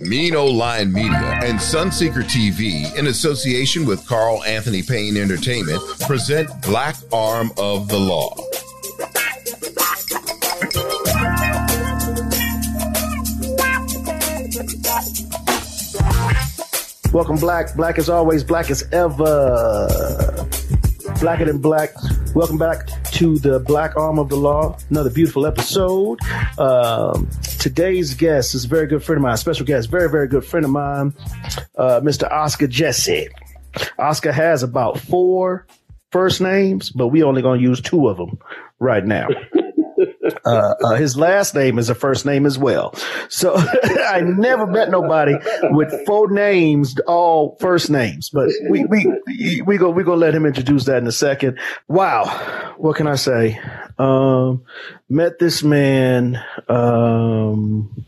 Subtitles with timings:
[0.00, 6.50] Mean Old Lion Media and Sunseeker TV, in association with Carl Anthony Payne Entertainment, present
[6.60, 8.34] Black Arm of the Law.
[17.14, 17.74] Welcome, Black.
[17.74, 19.88] Black as always, black as ever.
[21.20, 21.94] Blacker than black.
[22.34, 22.88] Welcome back
[23.22, 24.76] to the Black Arm of the Law.
[24.90, 26.18] Another beautiful episode.
[26.58, 27.30] Um,
[27.60, 30.64] today's guest is a very good friend of mine, special guest, very, very good friend
[30.64, 31.14] of mine,
[31.78, 32.28] uh, Mr.
[32.28, 33.28] Oscar Jessie.
[33.96, 35.68] Oscar has about four
[36.10, 38.40] first names, but we only going to use two of them
[38.80, 39.28] right now.
[40.44, 42.94] Uh, uh, his last name is a first name as well.
[43.28, 45.34] So I never met nobody
[45.70, 48.30] with four names, all first names.
[48.30, 51.58] But we we we go we gonna let him introduce that in a second.
[51.88, 53.60] Wow, what can I say?
[53.98, 54.64] Um,
[55.08, 56.42] met this man.
[56.68, 58.04] Um,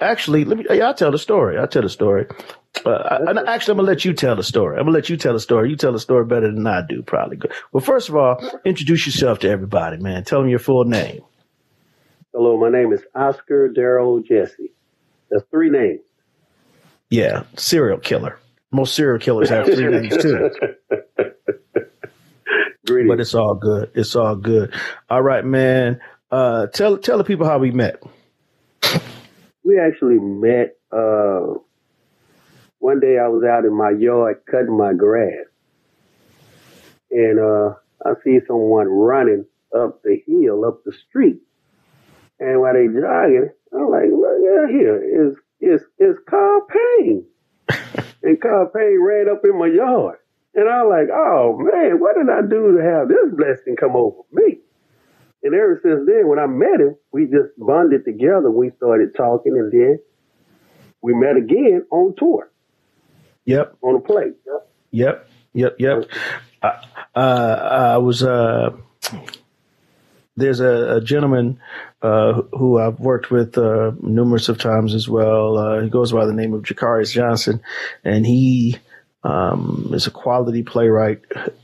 [0.00, 0.80] actually, let me.
[0.80, 1.58] I'll tell the story.
[1.58, 2.26] I'll tell the story.
[2.84, 4.76] Uh, I, actually, I'm gonna let you tell the story.
[4.76, 5.70] I'm gonna let you tell the story.
[5.70, 7.38] You tell the story better than I do, probably.
[7.72, 10.24] Well, first of all, introduce yourself to everybody, man.
[10.24, 11.22] Tell them your full name.
[12.34, 14.72] Hello, my name is Oscar Darrell Jessie.
[15.30, 16.00] That's three names.
[17.10, 18.38] Yeah, serial killer.
[18.70, 20.50] Most serial killers have three names too.
[22.86, 23.08] Greetings.
[23.08, 23.90] But it's all good.
[23.94, 24.74] It's all good.
[25.10, 26.00] All right, man.
[26.30, 28.02] Uh, tell tell the people how we met.
[29.62, 30.76] We actually met.
[30.90, 31.58] Uh,
[32.78, 35.44] one day I was out in my yard cutting my grass,
[37.10, 37.74] and uh,
[38.06, 39.44] I see someone running
[39.78, 41.40] up the hill, up the street.
[42.40, 47.24] And while they jogging, I'm like, look out here, is is is Carl Payne.
[48.22, 50.18] and Carl Payne ran up in my yard.
[50.54, 54.20] And I'm like, oh man, what did I do to have this blessing come over
[54.32, 54.58] me?
[55.42, 58.50] And ever since then, when I met him, we just bonded together.
[58.50, 59.98] We started talking, and then
[61.00, 62.50] we met again on tour.
[63.44, 63.76] Yep.
[63.82, 64.32] On a play.
[64.46, 64.70] Yep.
[64.92, 65.28] Yep.
[65.54, 65.76] Yep.
[65.78, 66.10] Yep.
[66.62, 66.70] Uh,
[67.14, 68.22] uh, I was.
[68.22, 68.76] Uh,
[70.36, 71.60] there's a, a gentleman
[72.00, 75.58] uh, who I've worked with uh, numerous of times as well.
[75.58, 77.60] Uh, he goes by the name of Je'Caryous Johnson,
[78.04, 78.78] and he
[79.24, 81.20] um, is a quality playwright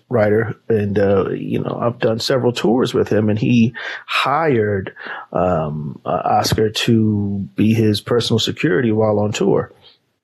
[0.08, 0.54] writer.
[0.68, 3.74] And uh, you know, I've done several tours with him, and he
[4.06, 4.94] hired
[5.32, 9.72] um, uh, Oscar to be his personal security while on tour.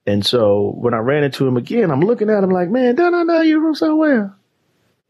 [0.06, 3.15] And so when I ran into him again, I'm looking at him like, man, don't
[3.15, 4.37] I know you from somewhere?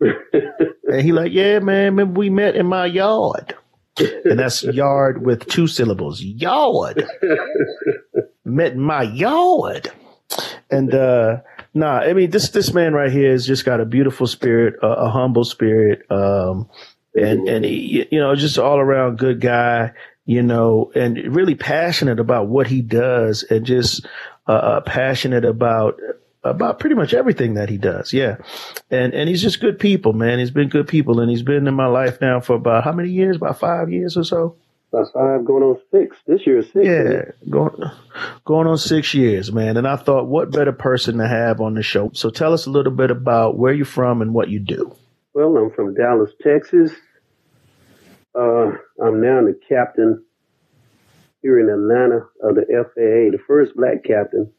[0.00, 3.54] And he like, yeah, man, remember we met in my yard.
[3.98, 6.20] And that's yard with two syllables.
[6.20, 7.06] Yard.
[8.44, 9.90] met in my yard.
[10.70, 11.38] And uh
[11.74, 14.86] nah, I mean this this man right here has just got a beautiful spirit, a,
[14.86, 16.68] a humble spirit, um,
[17.14, 19.92] and and he, you know, just all around good guy,
[20.24, 24.06] you know, and really passionate about what he does, and just
[24.48, 26.00] uh, uh passionate about
[26.44, 28.12] about pretty much everything that he does.
[28.12, 28.36] Yeah.
[28.90, 30.38] And, and he's just good people, man.
[30.38, 33.10] He's been good people and he's been in my life now for about how many
[33.10, 33.36] years?
[33.36, 34.56] About five years or so?
[34.92, 36.16] About five going on six.
[36.26, 36.86] This year is six.
[36.86, 37.50] Yeah.
[37.50, 37.82] Going,
[38.44, 39.76] going on six years, man.
[39.76, 42.10] And I thought, what better person to have on the show?
[42.12, 44.94] So tell us a little bit about where you're from and what you do.
[45.32, 46.92] Well, I'm from Dallas, Texas.
[48.36, 48.72] Uh,
[49.02, 50.22] I'm now the captain
[51.42, 54.52] here in Atlanta of the FAA, the first black captain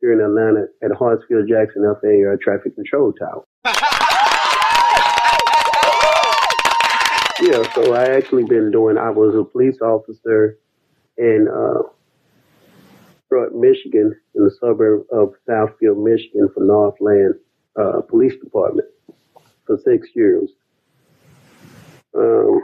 [0.00, 3.44] here in Atlanta at Hartsfield Jackson FAA Traffic Control Tower.
[7.40, 8.98] yeah, so I actually been doing.
[8.98, 10.58] I was a police officer
[11.16, 11.82] in uh,
[13.52, 17.34] Michigan, in the suburb of Southfield, Michigan, for Northland
[17.76, 18.88] uh, Police Department
[19.66, 20.48] for six years.
[22.14, 22.60] Um,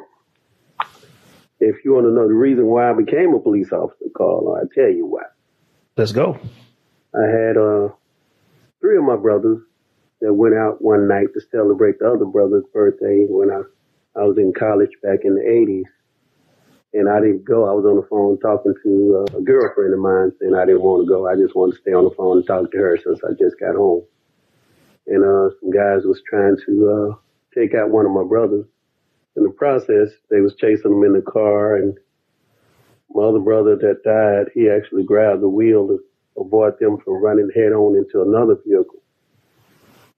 [1.61, 4.69] if you want to know the reason why I became a police officer, Carl, I'll
[4.75, 5.23] tell you why.
[5.97, 6.39] Let's go.
[7.15, 7.89] I had uh,
[8.81, 9.63] three of my brothers
[10.21, 13.63] that went out one night to celebrate the other brother's birthday when I,
[14.19, 15.91] I was in college back in the 80s.
[16.95, 17.69] And I didn't go.
[17.69, 20.83] I was on the phone talking to uh, a girlfriend of mine saying I didn't
[20.83, 21.27] want to go.
[21.29, 23.59] I just wanted to stay on the phone and talk to her since I just
[23.61, 24.05] got home.
[25.07, 27.17] And uh, some guys was trying to uh,
[27.59, 28.67] take out one of my brothers.
[29.37, 31.99] In the process, they was chasing him in the car and
[33.11, 36.01] my other brother that died, he actually grabbed the wheel to
[36.39, 39.03] avoid them from running head on into another vehicle,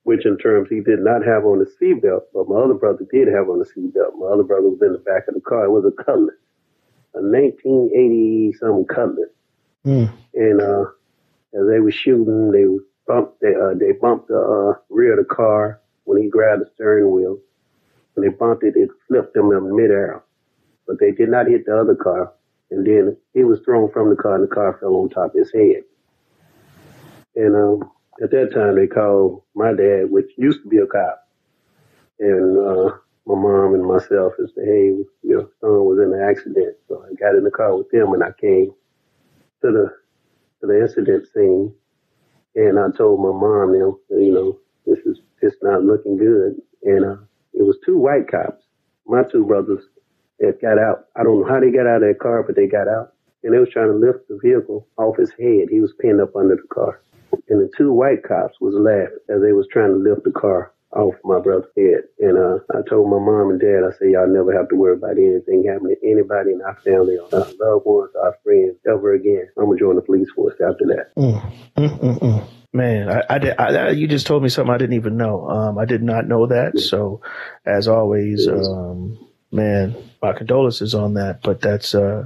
[0.05, 3.29] which in terms he did not have on the seatbelt, but my other brother did
[3.29, 4.17] have on the seatbelt.
[4.19, 5.65] My other brother was in the back of the car.
[5.65, 6.37] It was a Cutlass,
[7.15, 9.31] a 1980 something Cutlass.
[9.85, 10.11] Mm.
[10.35, 10.85] And uh,
[11.55, 12.65] as they were shooting, they
[13.07, 16.71] bumped they, uh, they bumped the uh, rear of the car when he grabbed the
[16.75, 17.39] steering wheel.
[18.15, 20.23] When they bumped it, it flipped him in midair.
[20.87, 22.33] But they did not hit the other car.
[22.71, 25.39] and then he was thrown from the car, and the car fell on top of
[25.39, 25.83] his head.
[27.37, 27.91] And um,
[28.23, 31.29] at that time, they called my dad, which used to be a cop,
[32.21, 32.97] and uh,
[33.27, 34.93] my mom and myself and said, "Hey,
[35.23, 38.23] your son was in an accident." So I got in the car with them, and
[38.23, 38.73] I came
[39.63, 39.97] to the
[40.61, 41.75] to the incident scene,
[42.55, 46.57] and I told my mom, you know, you know, this is it's not looking good,
[46.85, 47.17] and uh,
[47.53, 48.63] it was two white cops,
[49.07, 49.85] my two brothers,
[50.41, 51.07] that got out.
[51.17, 53.13] I don't know how they got out of that car, but they got out.
[53.43, 55.69] And they was trying to lift the vehicle off his head.
[55.71, 57.03] He was pinned up under the car.
[57.49, 60.73] And the two white cops was laughing as they was trying to lift the car
[60.95, 62.05] off my brother's head.
[62.21, 64.95] And uh, I told my mom and dad, I said, y'all never have to worry
[64.95, 69.15] about anything happening to anybody in our family, or our loved ones, our friends, ever
[69.15, 69.49] again.
[69.59, 71.15] I'm going to join the police force after that.
[71.17, 72.49] Mm, mm, mm, mm.
[72.73, 73.55] Man, I, I did.
[73.59, 75.49] I, you just told me something I didn't even know.
[75.49, 76.81] Um, I did not know that.
[76.81, 77.21] So,
[77.65, 79.17] as always, um,
[79.53, 81.41] man, my condolences on that.
[81.45, 82.25] But that's, uh,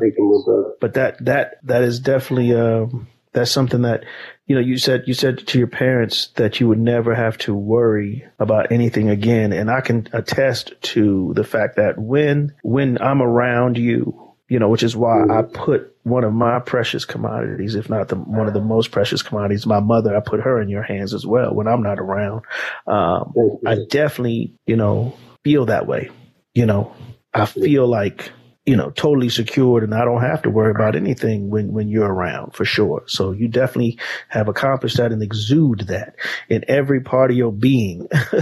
[0.81, 4.05] but that that that is definitely um, that's something that
[4.49, 7.55] you know you said you said to your parents that you would never have to
[7.55, 13.23] worry about anything again, and I can attest to the fact that when when I'm
[13.23, 17.91] around you you know, which is why I put one of my precious commodities, if
[17.91, 20.17] not the one of the most precious commodities, my mother.
[20.17, 22.45] I put her in your hands as well when I'm not around.
[22.87, 23.35] Um,
[23.67, 25.15] I definitely, you know,
[25.45, 26.11] feel that way.
[26.55, 26.95] You know,
[27.35, 28.33] I feel like
[28.69, 32.13] you know totally secured, and I don't have to worry about anything when when you're
[32.13, 33.03] around for sure.
[33.07, 33.99] So you definitely
[34.29, 36.17] have accomplished that and exude that
[36.51, 38.07] in every part of your being.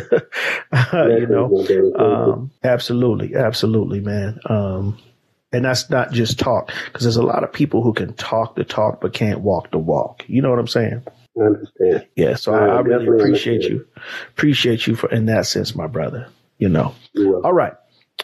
[0.93, 4.41] you know, um, absolutely, absolutely, man.
[4.47, 4.99] Um,
[5.53, 8.65] and that's not just talk, because there's a lot of people who can talk the
[8.65, 10.25] talk but can't walk the walk.
[10.27, 11.05] You know what I'm saying?
[11.39, 12.07] I understand.
[12.17, 13.81] Yeah, so I, I, I really appreciate understand.
[13.81, 14.03] you.
[14.31, 16.27] Appreciate you for in that sense, my brother.
[16.59, 16.97] You know.
[17.45, 17.75] All right.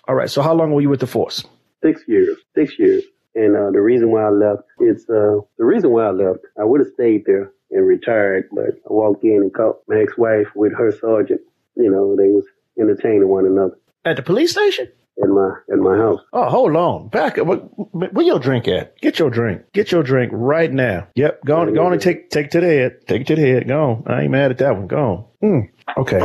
[0.09, 0.29] All right.
[0.29, 1.45] So how long were you with the force?
[1.83, 2.37] Six years.
[2.55, 3.03] Six years.
[3.35, 6.41] And uh, the reason why I left, it's uh, the reason why I left.
[6.61, 10.49] I would have stayed there and retired, but I walked in and caught my ex-wife
[10.55, 11.41] with her sergeant.
[11.77, 12.45] You know, they was
[12.79, 16.21] entertaining one another at the police station in my in my house.
[16.33, 17.09] Oh, hold on.
[17.09, 17.47] Back up.
[17.47, 18.99] Where your drink at?
[19.01, 19.63] Get your drink.
[19.73, 21.09] Get your drink right now.
[21.15, 21.45] Yep.
[21.45, 21.75] Go on.
[21.75, 23.07] Go on and take take it to the head.
[23.07, 23.69] Take it to the head.
[23.69, 24.05] Go on.
[24.07, 24.87] I ain't mad at that one.
[24.87, 25.49] Go on.
[25.51, 25.69] Mm.
[25.97, 26.21] Okay.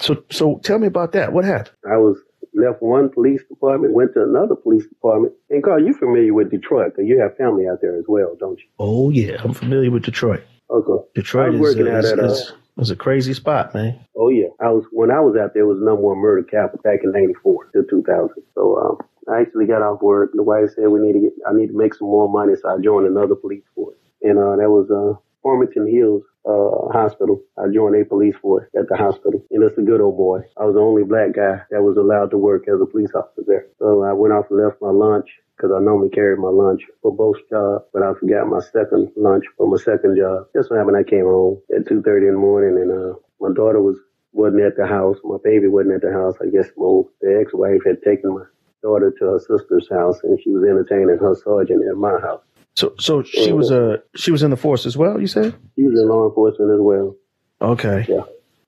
[0.00, 1.32] So so tell me about that.
[1.32, 1.76] What happened?
[1.90, 2.18] I was
[2.54, 5.34] left one police department, went to another police department.
[5.50, 6.92] And Carl, you're familiar with Detroit?
[6.94, 8.66] Because you have family out there as well, don't you?
[8.78, 10.42] Oh yeah, I'm familiar with Detroit.
[10.70, 11.04] Okay.
[11.14, 14.00] Detroit is, uh, is, is, was a crazy spot, man.
[14.16, 15.62] Oh yeah, I was when I was out there.
[15.62, 18.30] It was number one murder capital back in '94 to 2000.
[18.54, 18.98] So um,
[19.28, 20.30] I actually got off work.
[20.34, 21.32] The wife said we need to get.
[21.48, 24.56] I need to make some more money, so I joined another police force, and uh,
[24.56, 27.40] that was uh, Farmington Hills uh, Hospital.
[27.58, 30.40] I joined a police force at the hospital, and it's a good old boy.
[30.56, 33.42] I was the only black guy that was allowed to work as a police officer
[33.46, 33.66] there.
[33.78, 37.14] So I went off and left my lunch because I normally carried my lunch for
[37.14, 40.48] both jobs, but I forgot my second lunch for my second job.
[40.54, 43.80] Just so happened I came home at 2.30 in the morning and, uh, my daughter
[43.80, 43.98] was,
[44.32, 45.18] wasn't at the house.
[45.22, 46.34] My baby wasn't at the house.
[46.42, 48.44] I guess my the ex-wife had taken my
[48.82, 52.42] daughter to her sister's house and she was entertaining her sergeant at my house.
[52.76, 55.20] So, so she was uh she was in the force as well.
[55.20, 57.14] You said she was in law enforcement as well.
[57.60, 58.04] Okay.
[58.08, 58.22] Yeah.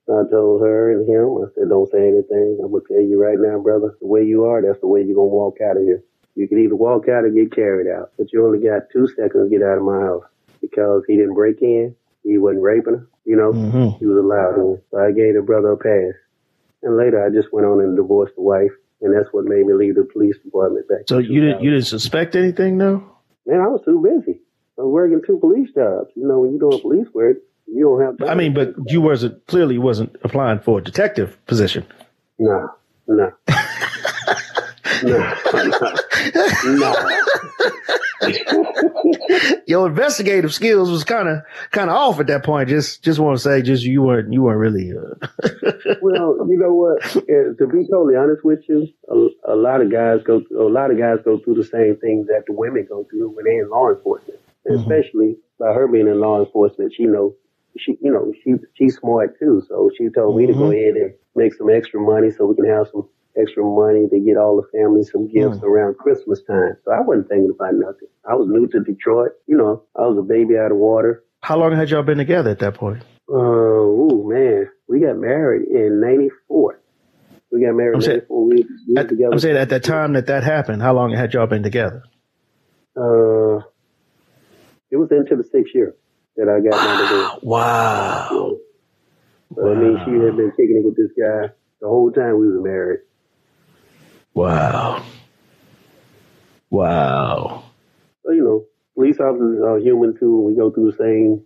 [0.09, 1.43] I told her and him.
[1.43, 2.61] I said, "Don't say anything.
[2.63, 3.97] I'm gonna tell you right now, brother.
[4.01, 6.03] The way you are, that's the way you're gonna walk out of here."
[6.37, 9.51] You can either walk out or get carried out, but you only got two seconds
[9.51, 10.25] to get out of my house
[10.61, 11.97] because he didn't break in.
[12.23, 13.09] He wasn't raping her.
[13.25, 13.99] You know, mm-hmm.
[13.99, 14.81] he was allowed in.
[14.91, 16.15] So I gave the brother a pass.
[16.83, 18.71] And later I just went on and divorced the wife.
[19.01, 21.09] And that's what made me leave the police department back.
[21.09, 23.16] So you didn't, you didn't suspect anything though?
[23.47, 24.41] Man, I was too busy.
[24.79, 26.11] I was working two police jobs.
[26.15, 28.19] You know, when you're doing police work, you don't have.
[28.19, 28.29] Time.
[28.29, 31.87] I mean, but you wasn't clearly wasn't applying for a detective position.
[32.39, 32.71] No,
[33.07, 33.33] no.
[35.05, 35.35] no,
[36.65, 36.95] no.
[39.67, 42.69] Your investigative skills was kind of kind of off at that point.
[42.69, 44.93] Just just want to say, just you weren't you weren't really.
[44.93, 45.27] Uh...
[46.03, 47.03] well, you know what?
[47.03, 50.99] To be totally honest with you, a, a, lot of guys go a lot of
[50.99, 53.91] guys go through the same things that the women go through when they're in law
[53.91, 54.81] enforcement, mm-hmm.
[54.81, 56.93] especially by her being in law enforcement.
[56.97, 57.35] She know
[57.79, 60.39] she you know she she's smart too, so she told mm-hmm.
[60.39, 60.73] me to go mm-hmm.
[60.73, 63.09] ahead and make some extra money so we can have some
[63.41, 65.63] extra money to get all the family some gifts mm.
[65.63, 66.77] around Christmas time.
[66.85, 68.09] So I wasn't thinking about nothing.
[68.29, 69.33] I was new to Detroit.
[69.47, 71.25] You know, I was a baby out of water.
[71.43, 73.03] How long had y'all been together at that point?
[73.29, 76.81] Uh, oh man, we got married in '94.
[77.53, 79.33] We got married I'm saying, we, we at, together.
[79.33, 82.03] I'm saying at the time that that happened, how long had y'all been together?
[82.97, 83.63] Uh,
[84.91, 85.95] it was into the sixth year
[86.37, 87.43] that I got married.
[87.43, 88.27] Wow.
[88.29, 88.61] So,
[89.51, 89.73] wow.
[89.73, 92.63] I mean, she had been kicking it with this guy the whole time we were
[92.63, 93.01] married.
[94.37, 95.03] Wow.
[96.69, 97.65] Wow.
[98.23, 98.65] Well, you know,
[98.95, 100.43] police officers are human too.
[100.43, 101.43] We go through the same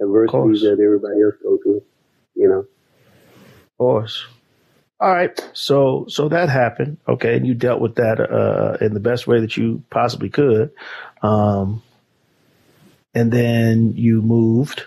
[0.00, 1.82] adversities that everybody else go through.
[2.36, 2.58] You know.
[2.60, 4.24] Of course.
[5.00, 5.50] All right.
[5.52, 6.98] So so that happened.
[7.08, 10.70] Okay, and you dealt with that uh, in the best way that you possibly could.
[11.22, 11.82] Um,
[13.14, 14.84] and then you moved.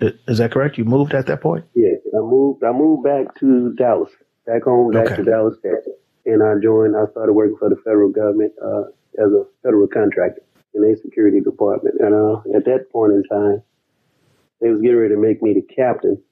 [0.00, 0.78] Is that correct?
[0.78, 1.66] You moved at that point?
[1.74, 2.64] Yeah, I moved.
[2.64, 4.10] I moved back to Dallas,
[4.46, 5.16] back home, back okay.
[5.16, 5.92] to Dallas, Texas,
[6.26, 6.96] and I joined.
[6.96, 8.84] I started working for the federal government uh,
[9.18, 10.42] as a federal contractor
[10.74, 11.96] in a security department.
[12.00, 13.62] And uh, at that point in time,
[14.60, 16.22] they was getting ready to make me the captain,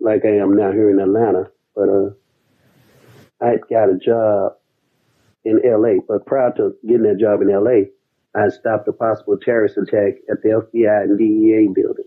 [0.00, 1.50] like I am now here in Atlanta.
[1.74, 2.10] But uh,
[3.40, 4.56] I got a job
[5.44, 6.00] in L.A.
[6.06, 7.90] But prior to getting that job in L.A.,
[8.36, 12.06] I stopped a possible terrorist attack at the FBI and DEA building.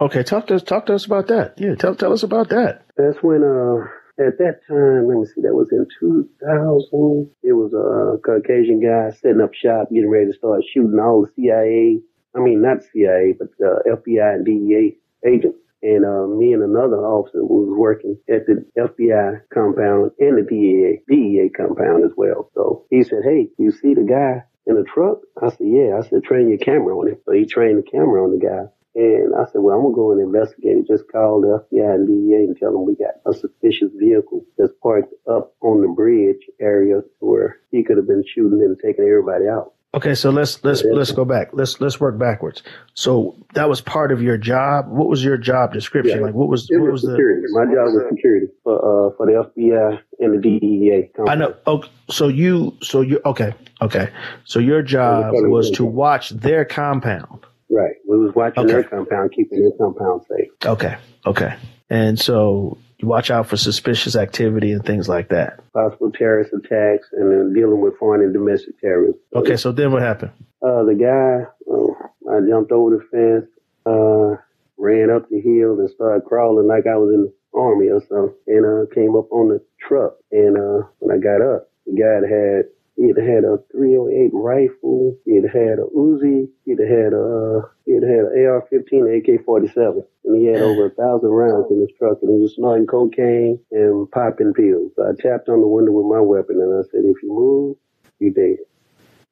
[0.00, 0.62] Okay, talk to us.
[0.62, 1.54] Talk to us about that.
[1.58, 2.82] Yeah, tell tell us about that.
[2.96, 3.86] That's when uh
[4.18, 7.30] at that time, let me see, that was in 2000.
[7.42, 11.32] It was a Caucasian guy setting up shop, getting ready to start shooting all the
[11.34, 12.00] CIA.
[12.34, 15.58] I mean, not CIA, but the FBI and DEA agents.
[15.82, 21.02] And uh, me and another officer was working at the FBI compound and the DEA,
[21.06, 22.50] DEA compound as well.
[22.54, 25.18] So he said, Hey, you see the guy in the truck?
[25.42, 26.00] I said, Yeah.
[26.00, 27.18] I said, Train your camera on him.
[27.26, 28.64] So he trained the camera on the guy.
[28.94, 30.86] And I said, well, I'm going to go and investigate it.
[30.86, 34.72] Just call the FBI and DEA and tell them we got a suspicious vehicle that's
[34.82, 39.48] parked up on the bridge area where he could have been shooting and taking everybody
[39.48, 39.72] out.
[39.94, 41.50] Okay, so let's let's let's go back.
[41.52, 42.64] Let's let's work backwards.
[42.94, 44.88] So that was part of your job.
[44.88, 46.18] What was your job description?
[46.18, 47.42] Yeah, like what was what was, security.
[47.42, 51.10] the My job was security for uh for the FBI and the DEA.
[51.14, 51.30] Company.
[51.30, 51.54] I know.
[51.66, 54.10] Oh, so you so you okay okay.
[54.44, 57.46] So your job was to watch their compound.
[57.74, 57.96] Right.
[58.08, 58.72] We was watching okay.
[58.72, 60.48] their compound, keeping their compound safe.
[60.64, 60.96] Okay.
[61.26, 61.56] Okay.
[61.90, 65.60] And so you watch out for suspicious activity and things like that.
[65.72, 69.18] Possible terrorist attacks and then dealing with foreign and domestic terrorism.
[69.34, 69.56] Okay.
[69.56, 70.30] So then what happened?
[70.62, 73.50] Uh, the guy, uh, I jumped over the fence,
[73.86, 74.40] uh,
[74.78, 78.38] ran up the hill and started crawling like I was in the army or something.
[78.46, 80.14] And, uh, came up on the truck.
[80.30, 82.66] And, uh, when I got up, the guy had
[82.96, 85.18] He'd had a 308 rifle.
[85.24, 86.48] He'd had a Uzi.
[86.64, 91.30] He'd had a uh, he'd had an AR-15, AK-47, and he had over a thousand
[91.30, 92.18] rounds in his truck.
[92.22, 94.92] And he was snorting cocaine and popping pills.
[94.94, 97.76] So I tapped on the window with my weapon, and I said, "If you move,
[98.20, 98.58] you dead."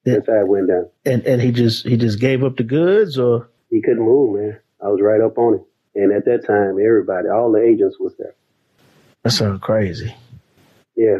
[0.05, 0.89] That's how it went down.
[1.05, 4.59] And and he just he just gave up the goods, or he couldn't move, man.
[4.81, 5.65] I was right up on him,
[5.95, 8.35] and at that time, everybody, all the agents was there.
[9.23, 10.13] That sounds crazy.
[10.97, 11.19] Yeah,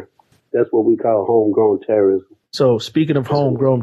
[0.52, 2.33] that's what we call homegrown terrorism.
[2.54, 3.82] So speaking of homegrown,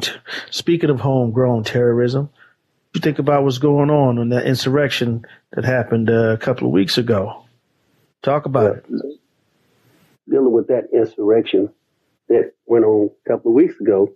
[0.50, 2.30] speaking of homegrown terrorism,
[2.94, 6.72] you think about what's going on in that insurrection that happened uh, a couple of
[6.72, 7.44] weeks ago.
[8.24, 8.86] Talk about it.
[10.30, 11.70] Dealing with that insurrection
[12.30, 14.14] that went on a couple of weeks ago,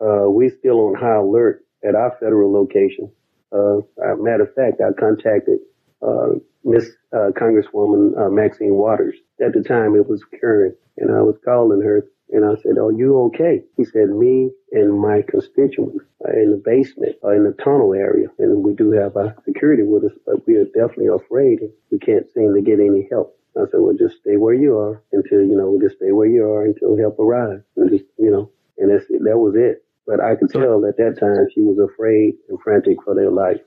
[0.00, 3.10] uh, we still on high alert at our federal location.
[3.50, 3.80] Uh,
[4.16, 5.58] matter of fact, I contacted
[6.06, 9.16] uh, Miss uh, Congresswoman uh, Maxine Waters.
[9.44, 12.90] At the time, it was occurring, and I was calling her and I said, Are
[12.90, 13.62] you okay?
[13.76, 18.28] He said, Me and my constituents are in the basement or in the tunnel area.
[18.38, 21.60] And we do have our security with us, but we are definitely afraid.
[21.90, 23.38] We can't seem to get any help.
[23.54, 26.44] I said, Well, just stay where you are until, you know, just stay where you
[26.44, 27.64] are until help arrives.
[27.76, 29.84] And just, you know, and that's, that was it.
[30.06, 33.60] But I could tell at that time she was afraid and frantic for their life.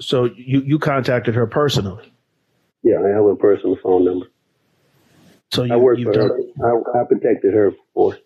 [0.00, 2.12] So you, you contacted her personally?
[2.82, 4.26] Yeah, I have a personal phone number.
[5.52, 6.96] So you, I worked for done, her.
[6.96, 8.18] I, I, protected her before.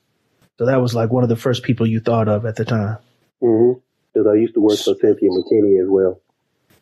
[0.58, 2.98] So that was like one of the first people you thought of at the time.
[3.42, 3.78] Mm-hmm.
[4.12, 6.20] Because I used to work for Cynthia McKinney as well.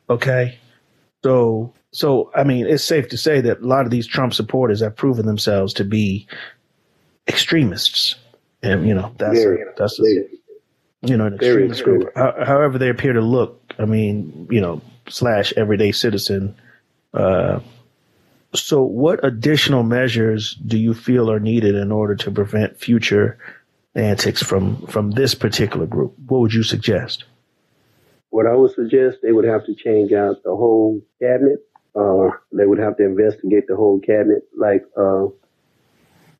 [0.09, 0.59] Okay.
[1.23, 4.80] So, so I mean, it's safe to say that a lot of these Trump supporters
[4.80, 6.26] have proven themselves to be
[7.26, 8.14] extremists,
[8.62, 10.02] and you know that's very, that's a,
[11.02, 12.09] you know an extremist group.
[12.16, 13.75] however, they appear to look.
[13.78, 16.57] I mean, you know, slash everyday citizen.
[17.12, 17.61] Uh,
[18.55, 23.38] so, what additional measures do you feel are needed in order to prevent future
[23.95, 26.14] antics from from this particular group?
[26.26, 27.25] What would you suggest?
[28.31, 31.61] What I would suggest, they would have to change out the whole cabinet.
[31.95, 34.45] Uh, they would have to investigate the whole cabinet.
[34.57, 35.26] Like, uh,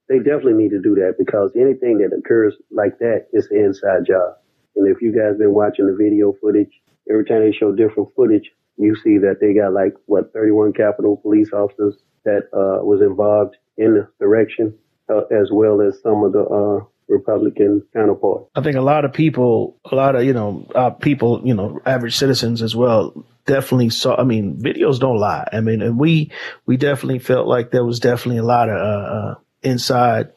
[0.09, 4.07] they definitely need to do that because anything that occurs like that is an inside
[4.07, 4.37] job.
[4.77, 6.71] And if you guys been watching the video footage,
[7.11, 11.17] every time they show different footage, you see that they got like what 31 Capitol
[11.17, 14.75] police officers that uh, was involved in the direction,
[15.09, 18.51] uh, as well as some of the uh, Republican counterparts.
[18.55, 21.81] I think a lot of people, a lot of you know uh, people, you know,
[21.85, 24.17] average citizens as well, definitely saw.
[24.17, 25.49] I mean, videos don't lie.
[25.53, 26.31] I mean, and we
[26.67, 30.33] we definitely felt like there was definitely a lot of uh, uh, inside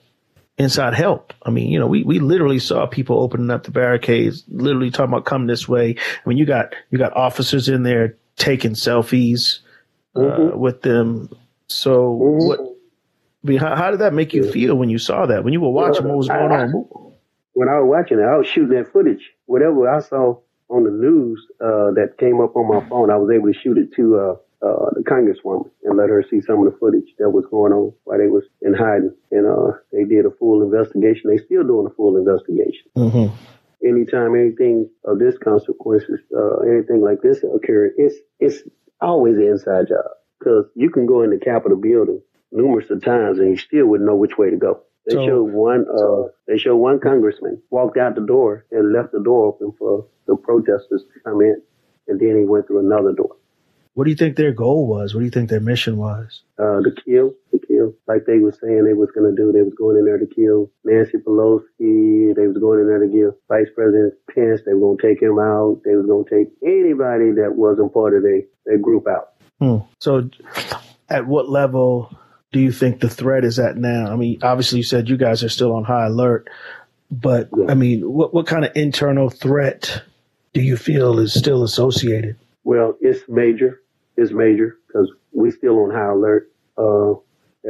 [0.58, 1.34] inside help.
[1.44, 5.12] I mean, you know, we, we literally saw people opening up the barricades, literally talking
[5.12, 5.96] about come this way.
[5.98, 9.60] I mean, you got, you got officers in there taking selfies,
[10.16, 10.58] uh, mm-hmm.
[10.58, 11.30] with them.
[11.68, 12.48] So mm-hmm.
[12.48, 15.44] what, I mean, how, how, did that make you feel when you saw that?
[15.44, 17.14] When you were watching well, what was going I, on?
[17.54, 19.32] When I was watching it, I was shooting that footage.
[19.46, 23.30] Whatever I saw on the news uh, that came up on my phone, I was
[23.34, 26.72] able to shoot it to uh, uh, the congresswoman and let her see some of
[26.72, 29.14] the footage that was going on while they was in hiding.
[29.32, 31.30] And uh, they did a full investigation.
[31.30, 32.90] They still doing a full investigation.
[32.98, 33.36] Mm-hmm.
[33.84, 38.62] Anytime anything of this consequences, uh, anything like this occur, it's it's
[39.00, 40.06] always an inside job
[40.40, 42.22] because you can go in the Capitol building
[42.52, 44.82] numerous of times and you still wouldn't know which way to go.
[45.08, 45.86] They so, showed one.
[45.90, 50.06] Uh, they showed one congressman walked out the door and left the door open for
[50.28, 51.62] the protesters to come in,
[52.08, 53.36] and then he went through another door.
[53.94, 55.14] What do you think their goal was?
[55.14, 56.44] What do you think their mission was?
[56.58, 57.94] Uh, to kill, to kill.
[58.08, 59.52] Like they were saying they was going to do.
[59.52, 62.34] They was going in there to kill Nancy Pelosi.
[62.34, 64.62] They was going in there to kill Vice President Pence.
[64.66, 65.82] They were going to take him out.
[65.84, 69.34] They was going to take anybody that wasn't part of their, their group out.
[69.60, 69.86] Hmm.
[70.00, 70.30] So
[71.10, 72.18] at what level
[72.54, 74.12] do you think the threat is at now?
[74.12, 76.50] I mean, obviously you said you guys are still on high alert,
[77.12, 77.66] but yeah.
[77.70, 80.02] I mean, what, what kind of internal threat
[80.54, 82.38] do you feel is still associated?
[82.64, 83.81] Well, it's major.
[84.22, 86.52] It's major because we still on high alert.
[86.78, 87.14] Uh,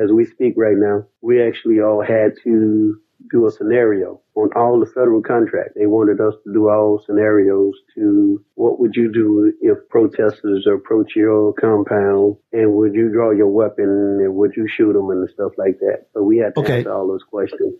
[0.01, 2.99] as we speak right now, we actually all had to
[3.31, 5.71] do a scenario on all the federal contract.
[5.75, 11.13] They wanted us to do all scenarios to what would you do if protesters approach
[11.15, 15.53] your compound and would you draw your weapon and would you shoot them and stuff
[15.57, 16.07] like that.
[16.13, 16.77] So we had to okay.
[16.79, 17.75] answer all those questions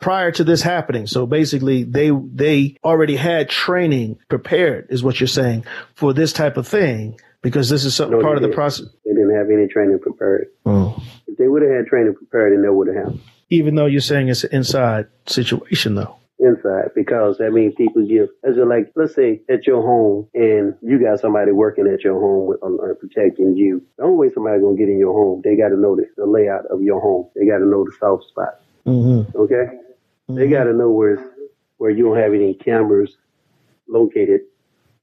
[0.00, 1.06] prior to this happening.
[1.06, 6.56] So basically they, they already had training prepared is what you're saying for this type
[6.56, 8.86] of thing because this is something no, part of the process.
[9.04, 10.48] They didn't have any training prepared.
[10.64, 11.02] Oh.
[11.26, 13.20] If they would have had training prepared, then that would have happened.
[13.50, 16.16] Even though you're saying it's an inside situation though.
[16.38, 20.74] Inside, because I mean, people give, as a, like, let's say at your home and
[20.82, 23.82] you got somebody working at your home with, uh, protecting you.
[23.96, 26.26] The only way somebody's gonna get in your home, they got to know the, the
[26.26, 27.30] layout of your home.
[27.34, 28.62] They got to know the soft spots.
[28.84, 29.34] Mm-hmm.
[29.34, 30.34] Okay, mm-hmm.
[30.34, 31.24] they got to know where
[31.78, 33.16] where you don't have any cameras
[33.88, 34.42] located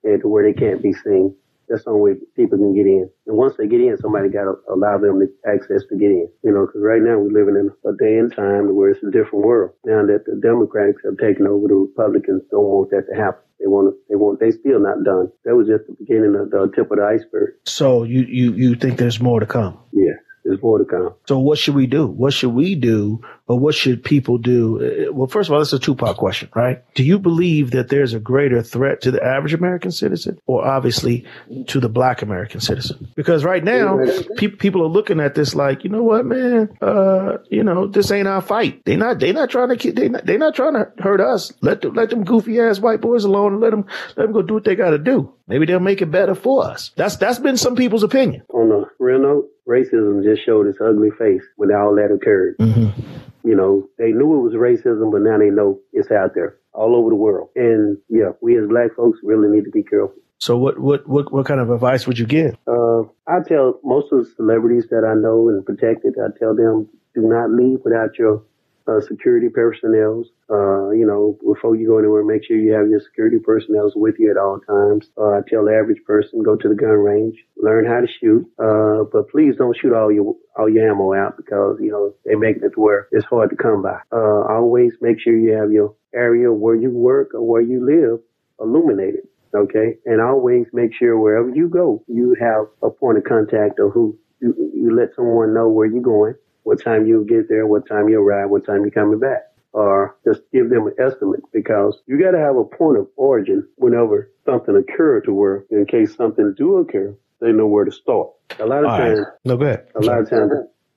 [0.03, 1.36] and to where they can't be seen.
[1.73, 3.09] That's the only way people can get in.
[3.25, 6.29] And once they get in, somebody got to allow them the access to get in.
[6.43, 9.09] You know, because right now we're living in a day and time where it's a
[9.09, 9.71] different world.
[9.83, 13.41] Now that the Democrats have taken over, the Republicans don't want that to happen.
[13.57, 13.95] They want.
[14.07, 14.39] They want.
[14.39, 15.33] They still not done.
[15.45, 17.57] That was just the beginning of the tip of the iceberg.
[17.65, 19.79] So you you you think there's more to come?
[19.93, 20.13] Yeah.
[20.45, 21.15] There's more to come.
[21.25, 22.05] So what should we do?
[22.05, 25.08] What should we do or what should people do?
[25.10, 26.84] Uh, well, first of all, this is a two part question, right?
[26.95, 31.25] Do you believe that there's a greater threat to the average American citizen or obviously
[31.67, 33.12] to the black American citizen?
[33.15, 33.99] Because right now,
[34.38, 38.12] pe- people are looking at this like, you know what, man, uh, you know, this
[38.12, 38.84] ain't our fight.
[38.86, 41.51] They not, they not trying to, they not, they not trying to hurt us.
[41.62, 44.41] Let them, let them goofy ass white boys alone and let them, let them go
[44.41, 45.34] do what they got to do.
[45.47, 46.91] Maybe they'll make it better for us.
[46.95, 48.43] That's, that's been some people's opinion.
[48.53, 52.58] On a real note, racism just showed its ugly face when all that occurred.
[52.60, 53.42] Mm-hmm.
[53.43, 56.95] You know, they knew it was racism, but now they know it's out there all
[56.95, 57.49] over the world.
[57.56, 60.15] And yeah, we as black folks really need to be careful.
[60.39, 62.58] So what what what, what kind of advice would you give?
[62.67, 66.89] Uh, I tell most of the celebrities that I know and protected, I tell them
[67.15, 68.43] do not leave without your
[68.88, 70.25] uh, security personnel.
[70.53, 74.15] Uh, you know, before you go anywhere, make sure you have your security personnel with
[74.19, 75.09] you at all times.
[75.17, 78.45] Uh, I tell the average person, go to the gun range, learn how to shoot,
[78.59, 82.35] uh, but please don't shoot all your all your ammo out because you know they
[82.35, 83.99] make it where it's hard to come by.
[84.11, 88.19] Uh, always make sure you have your area where you work or where you live
[88.59, 89.27] illuminated.
[89.55, 93.89] Okay, and always make sure wherever you go, you have a point of contact or
[93.89, 97.87] who you, you let someone know where you're going what time you'll get there, what
[97.87, 99.52] time you arrive, what time you're coming back.
[99.73, 103.67] Or just give them an estimate because you got to have a point of origin
[103.75, 108.29] whenever something occurs to where in case something do occur, they know where to start.
[108.59, 109.27] A lot of All times, right.
[109.45, 109.83] no good.
[109.95, 110.51] A lot of times,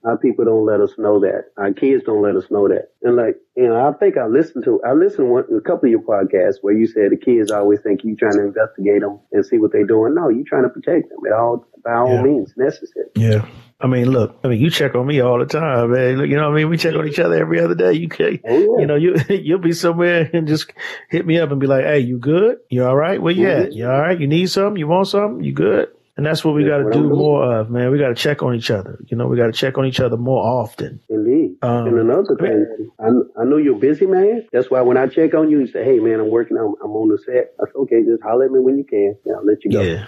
[0.06, 1.46] our people don't let us know that.
[1.56, 2.90] Our kids don't let us know that.
[3.02, 5.90] And like, you know, I think I listened to, I listened to a couple of
[5.90, 9.44] your podcasts where you said the kids always think you trying to investigate them and
[9.44, 10.14] see what they're doing.
[10.14, 12.22] No, you're trying to protect them at all, by all yeah.
[12.22, 13.08] means necessary.
[13.16, 13.46] Yeah.
[13.80, 16.16] I mean, look, I mean, you check on me all the time, man.
[16.16, 16.70] Look, you know what I mean?
[16.70, 17.92] We check on each other every other day.
[17.92, 18.80] You can, oh, yeah.
[18.80, 20.72] you know, you, you'll be somewhere and just
[21.10, 22.58] hit me up and be like, Hey, you good?
[22.70, 23.20] You all right?
[23.20, 23.62] Where you mm-hmm.
[23.64, 23.72] at?
[23.72, 24.18] You all right?
[24.18, 24.78] You need something?
[24.78, 25.44] You want something?
[25.44, 25.88] You good?
[26.16, 27.90] And that's what we got to do more of, man.
[27.90, 28.98] We got to check on each other.
[29.07, 31.00] You know, we got to check on each other more often.
[31.11, 31.59] Indeed.
[31.61, 33.09] Um, and another thing, I,
[33.40, 34.46] I know you're busy, man.
[34.50, 36.57] That's why when I check on you, you say, "Hey, man, I'm working.
[36.57, 39.16] I'm, I'm on the set." I said, "Okay, just holler at me when you can.
[39.26, 40.07] Yeah, I'll let you go." Yeah.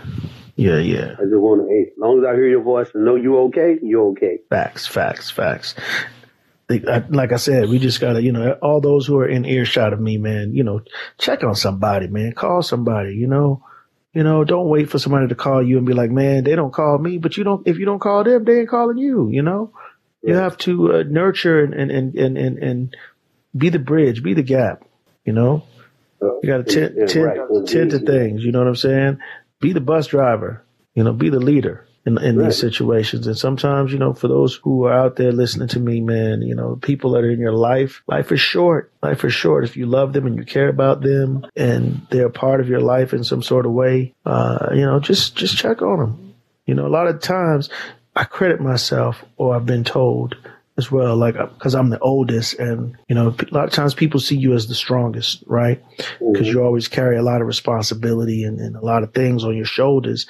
[0.57, 1.15] Yeah, yeah.
[1.17, 3.39] I just want to, hey, as long as I hear your voice and know you
[3.43, 4.41] okay, you're okay.
[4.51, 5.77] Facts, facts, facts.
[6.69, 10.01] like I said, we just gotta, you know, all those who are in earshot of
[10.01, 10.81] me, man, you know,
[11.17, 13.63] check on somebody, man, call somebody, you know,
[14.13, 16.73] you know, don't wait for somebody to call you and be like, man, they don't
[16.73, 19.43] call me, but you don't, if you don't call them, they ain't calling you, you
[19.43, 19.73] know,
[20.23, 22.97] you have to uh, nurture and, and, and, and, and
[23.57, 24.85] be the bridge, be the gap,
[25.25, 25.65] you know,
[26.21, 29.19] you got to tend, tend, tend to things, you know what I'm saying?
[29.61, 32.47] Be the bus driver, you know, be the leader in, in Right.
[32.47, 33.27] these situations.
[33.27, 36.55] And sometimes, you know, for those who are out there listening to me, man, you
[36.55, 38.91] know, people that are in your life, life is short.
[39.03, 39.65] Life is short.
[39.65, 42.81] If you love them and you care about them and they're a part of your
[42.81, 46.35] life in some sort of way, uh, you know, just, just check on them.
[46.67, 47.71] You know, a lot of times
[48.17, 50.37] I credit myself or I've been told
[50.77, 54.21] as well, like, because I'm the oldest and, you know, a lot of times people
[54.21, 55.83] see you as the strongest, right?
[56.21, 59.57] Because you always carry a lot of responsibility and, and a lot of things on
[59.57, 60.27] your shoulders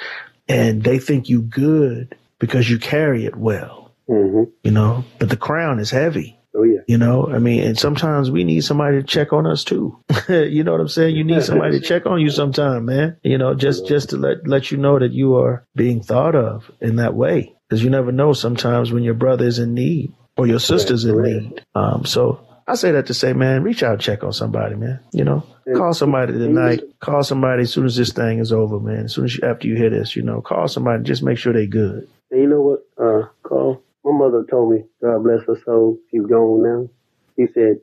[0.49, 5.37] and they think you good because you carry it well, hmm you know, but the
[5.37, 6.39] crown is heavy.
[6.55, 6.81] Oh yeah.
[6.89, 9.97] You know, I mean, and sometimes we need somebody to check on us too.
[10.29, 11.15] you know what I'm saying?
[11.15, 13.17] You need somebody to check on you sometime, man.
[13.23, 16.71] You know, just just to let let you know that you are being thought of
[16.81, 20.47] in that way, because you never know sometimes when your brother is in need or
[20.47, 21.65] your sister's in need.
[21.75, 25.01] Um, so I say that to say, man, reach out, and check on somebody, man.
[25.13, 26.81] You know, call somebody tonight.
[27.01, 29.05] Call somebody as soon as this thing is over, man.
[29.05, 31.03] As soon as you, after you hear this, you know, call somebody.
[31.03, 32.09] Just make sure they good.
[32.31, 33.83] And you know what, uh, Carl?
[34.05, 36.89] My mother told me, God bless her soul, she's gone now.
[37.37, 37.81] She said,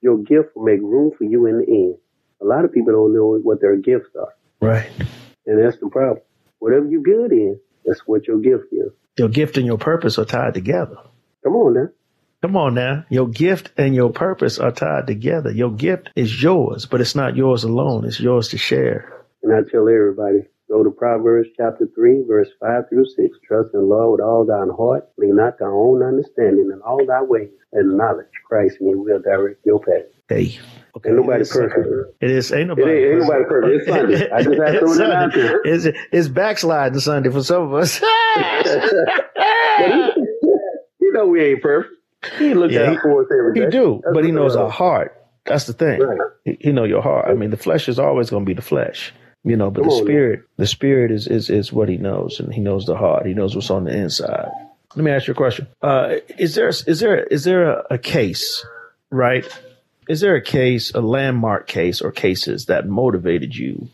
[0.00, 1.96] Your gift will make room for you in the end.
[2.40, 4.34] A lot of people don't know what their gifts are.
[4.60, 4.90] Right.
[5.46, 6.20] And that's the problem.
[6.58, 8.92] Whatever you're good in, that's what your gift is.
[9.18, 10.96] Your gift and your purpose are tied together.
[11.42, 11.88] Come on now.
[12.44, 13.06] Come on now.
[13.08, 15.50] Your gift and your purpose are tied together.
[15.50, 18.04] Your gift is yours, but it's not yours alone.
[18.04, 19.10] It's yours to share.
[19.42, 23.38] And I tell everybody, go to Proverbs chapter 3, verse 5 through 6.
[23.48, 25.08] Trust in the Lord with all thine heart.
[25.16, 27.48] Lean not thy own understanding in all thy ways.
[27.72, 30.04] And knowledge Christ, and he will direct your path.
[30.28, 30.58] Hey.
[30.98, 31.08] Okay.
[31.08, 31.88] Ain't nobody it is, perfect.
[32.20, 32.52] It is.
[32.52, 33.26] Ain't It nobody ain't, ain't perfect.
[33.26, 33.74] nobody perfect.
[33.74, 34.30] It's Sunday.
[34.30, 35.48] I just have to throw It's it out Sunday.
[35.48, 35.60] there.
[35.64, 37.98] It's, it's backsliding Sunday for some of us.
[41.00, 41.94] you know we ain't perfect.
[42.38, 43.64] He look Yeah, out for us every day.
[43.66, 45.20] he do, That's but he knows our heart.
[45.46, 46.00] That's the thing.
[46.00, 46.18] Right.
[46.44, 47.26] He, he know your heart.
[47.28, 49.12] I mean, the flesh is always going to be the flesh,
[49.44, 52.40] you know, but Come the on spirit, the spirit is, is, is what he knows
[52.40, 53.26] and he knows the heart.
[53.26, 54.48] He knows what's on the inside.
[54.96, 55.66] Let me ask you a question.
[55.82, 58.64] Uh, is there, is there, is there a, a case,
[59.10, 59.46] right?
[60.08, 63.88] Is there a case, a landmark case or cases that motivated you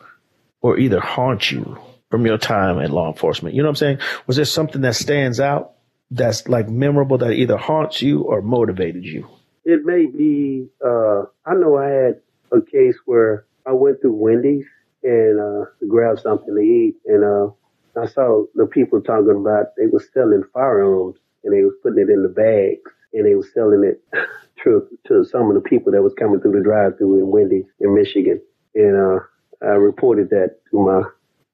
[0.60, 1.78] or either haunt you
[2.10, 3.54] from your time in law enforcement?
[3.54, 3.98] You know what I'm saying?
[4.26, 5.72] Was there something that stands out
[6.10, 9.28] that's like memorable that either haunts you or motivated you?
[9.64, 10.68] It may be.
[10.84, 12.20] Uh, I know I had
[12.52, 14.66] a case where I went through Wendy's
[15.02, 19.76] and uh, to grab something to eat, and uh, I saw the people talking about
[19.76, 23.52] they were selling firearms and they was putting it in the bags and they was
[23.52, 24.02] selling it
[24.64, 27.94] to to some of the people that was coming through the drive-through in Wendy's in
[27.94, 28.40] Michigan,
[28.74, 29.20] and uh,
[29.62, 31.02] I reported that to my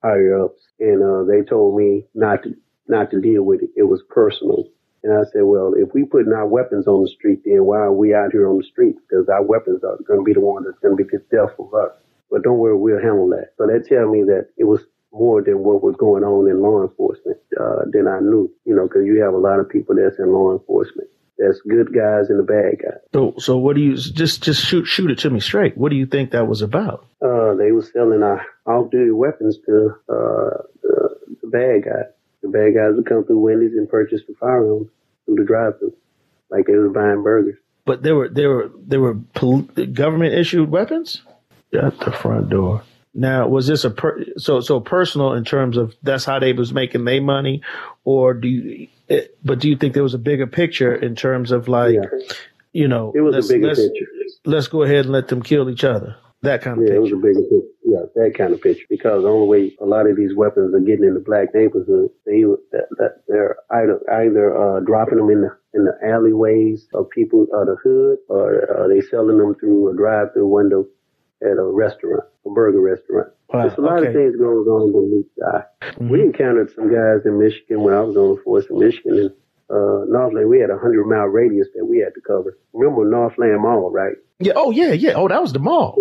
[0.03, 2.55] higher ups, and uh, they told me not to
[2.89, 3.69] not to deal with it.
[3.75, 4.65] It was personal.
[5.03, 7.93] And I said, well, if we putting our weapons on the street, then why are
[7.93, 8.95] we out here on the street?
[9.07, 11.55] Because our weapons are going to be the one that's going to be the death
[11.59, 11.91] of us.
[12.29, 13.51] But don't worry, we'll handle that.
[13.57, 14.81] So that tell me that it was
[15.13, 18.51] more than what was going on in law enforcement uh, than I knew.
[18.65, 21.07] You know, because you have a lot of people that's in law enforcement.
[21.37, 22.99] That's good guys and the bad guys.
[23.13, 25.77] So, so what do you just just shoot shoot it to me straight?
[25.77, 27.05] What do you think that was about?
[27.21, 31.09] Uh, they were selling our off-duty weapons to uh, the,
[31.43, 32.11] the bad guys.
[32.51, 34.87] The bad guys would come through Wendy's and purchase the firearms
[35.25, 35.93] through the drive-through,
[36.49, 37.55] like they were buying burgers.
[37.85, 39.61] But there were there were there were pol-
[39.93, 41.21] government issued weapons
[41.73, 42.83] at the front door.
[43.13, 46.73] Now, was this a per- so so personal in terms of that's how they was
[46.73, 47.61] making their money,
[48.03, 48.87] or do you?
[49.07, 52.01] It, but do you think there was a bigger picture in terms of like, Yeah.
[52.73, 54.05] you know, It was let's, a bigger let's, picture.
[54.45, 56.17] let's go ahead and let them kill each other.
[56.41, 57.61] That kind of Yeah, it was a bigger picture.
[57.87, 58.85] Yeah, that kind of picture.
[58.89, 62.09] Because the only way a lot of these weapons are getting in the black neighborhood,
[62.25, 62.43] they
[62.75, 67.47] that, that they're either either uh, dropping them in the in the alleyways of people
[67.53, 70.85] of the hood, or uh, they selling them through a drive-through window
[71.41, 73.29] at a restaurant, a burger restaurant.
[73.53, 74.07] Wow, There's a lot okay.
[74.07, 75.85] of things going on beneath the eye.
[75.95, 76.09] Mm-hmm.
[76.09, 79.17] We encountered some guys in Michigan when I was on the force in Michigan.
[79.17, 79.31] And,
[79.69, 82.57] uh, Northland, we had a hundred mile radius that we had to cover.
[82.73, 84.15] Remember Northland Mall, right?
[84.39, 84.53] Yeah.
[84.55, 84.91] Oh yeah.
[84.91, 85.13] Yeah.
[85.15, 85.95] Oh, that was the mall.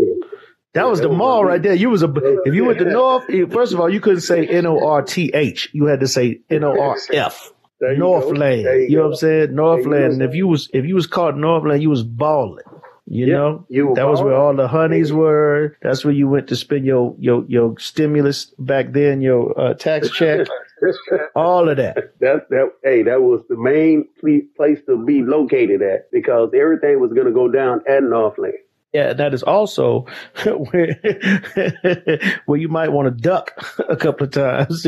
[0.76, 1.74] That was the mall right there.
[1.74, 2.12] You was a
[2.44, 3.24] if you went to North.
[3.52, 5.68] First of all, you couldn't say N O R T H.
[5.72, 7.52] You had to say N O R F.
[7.80, 8.20] There you go.
[8.20, 8.62] Northland.
[8.62, 9.54] You, you know what I'm saying?
[9.54, 10.12] Northland.
[10.14, 12.64] And if you was if you was caught Northland, you was balling.
[13.08, 15.76] You Yeah, know, you that was where all the honeys were.
[15.82, 20.10] That's where you went to spend your your your stimulus back then, your uh, tax
[20.18, 20.46] check.
[21.36, 22.18] all of that.
[22.20, 24.08] That that hey, that was the main
[24.56, 28.54] place to be located at because everything was going to go down at Northland.
[28.96, 30.06] Yeah, that is also
[30.44, 30.98] where
[32.46, 33.52] where you might want to duck
[33.90, 34.86] a couple of times.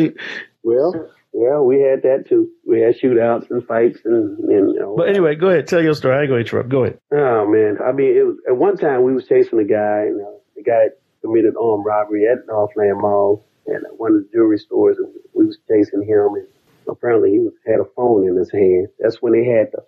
[0.63, 2.49] Well, yeah, we had that too.
[2.67, 5.67] We had shootouts and fights and, and you know, But anyway, go ahead.
[5.67, 6.17] Tell your story.
[6.17, 6.71] I ain't gonna interrupt.
[6.71, 6.99] Go ahead.
[7.13, 10.23] Oh man, I mean, it was at one time we was chasing a guy, and
[10.23, 10.85] uh, the guy
[11.21, 15.59] committed armed robbery at Northland Mall and one of the jewelry stores, and we was
[15.69, 16.47] chasing him, and
[16.89, 18.89] apparently he was had a phone in his hand.
[19.01, 19.85] That's when they had the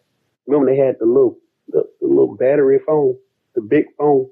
[0.46, 3.16] remember they had the little the, the little battery phone,
[3.54, 4.28] the big phone.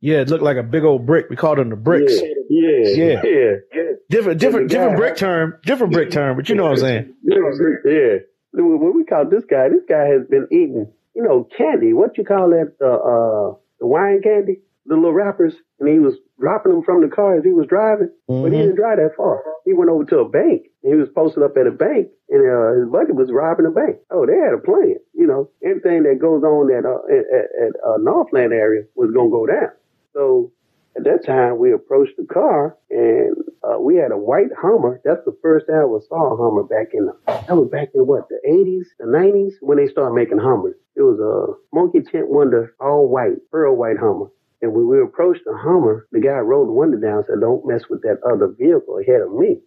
[0.00, 1.26] Yeah, it looked like a big old brick.
[1.30, 2.12] We called them the bricks.
[2.14, 3.22] Yeah, yeah, Yeah.
[3.24, 3.50] yeah.
[3.74, 3.82] yeah.
[4.08, 6.36] Different, different, different brick term, different brick term.
[6.36, 7.14] But you know what I'm saying?
[7.24, 8.18] Yeah.
[8.52, 11.92] When we called this guy, this guy has been eating, you know, candy.
[11.92, 12.72] What you call that?
[12.80, 17.08] Uh, uh, the wine candy, the little wrappers, and he was dropping them from the
[17.14, 18.10] car as he was driving.
[18.28, 18.50] But he Mhm.
[18.50, 19.42] didn't drive that far.
[19.64, 20.62] He went over to a bank.
[20.86, 23.98] He was posted up at a bank, and uh, his buddy was robbing a bank.
[24.10, 25.02] Oh, they had a plan.
[25.14, 27.26] You know, anything that goes on at uh, at,
[27.58, 29.74] at, uh, Northland area was gonna go down.
[30.14, 30.52] So
[30.96, 33.34] at that time, we approached the car, and
[33.66, 35.00] uh, we had a white Hummer.
[35.04, 38.28] That's the first I ever saw a Hummer back in that was back in what
[38.28, 40.76] the 80s, the 90s when they started making Hummers.
[40.94, 44.30] It was a Monkey Tent Wonder, all white, pearl white Hummer.
[44.62, 47.66] And when we approached the Hummer, the guy rolled the window down and said, "Don't
[47.66, 49.60] mess with that other vehicle ahead of me."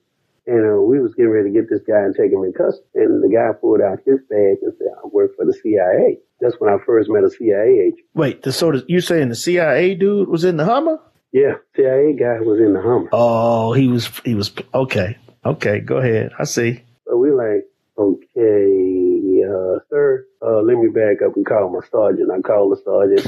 [0.48, 2.88] And uh, we was getting ready to get this guy and take him in custody.
[2.96, 6.56] And the guy pulled out his bag and said, "I work for the CIA." That's
[6.60, 8.08] when I first met a CIA agent.
[8.14, 11.00] Wait, the, so the, you saying the CIA dude was in the Hummer?
[11.32, 13.10] Yeah, CIA guy was in the Hummer.
[13.12, 14.08] Oh, he was.
[14.26, 15.18] He was okay.
[15.46, 16.32] Okay, go ahead.
[16.38, 16.82] I see.
[17.08, 17.66] So we like,
[17.98, 18.89] okay,
[19.90, 22.32] sir, uh, let me back up and call my sergeant.
[22.32, 23.26] I called the sergeant,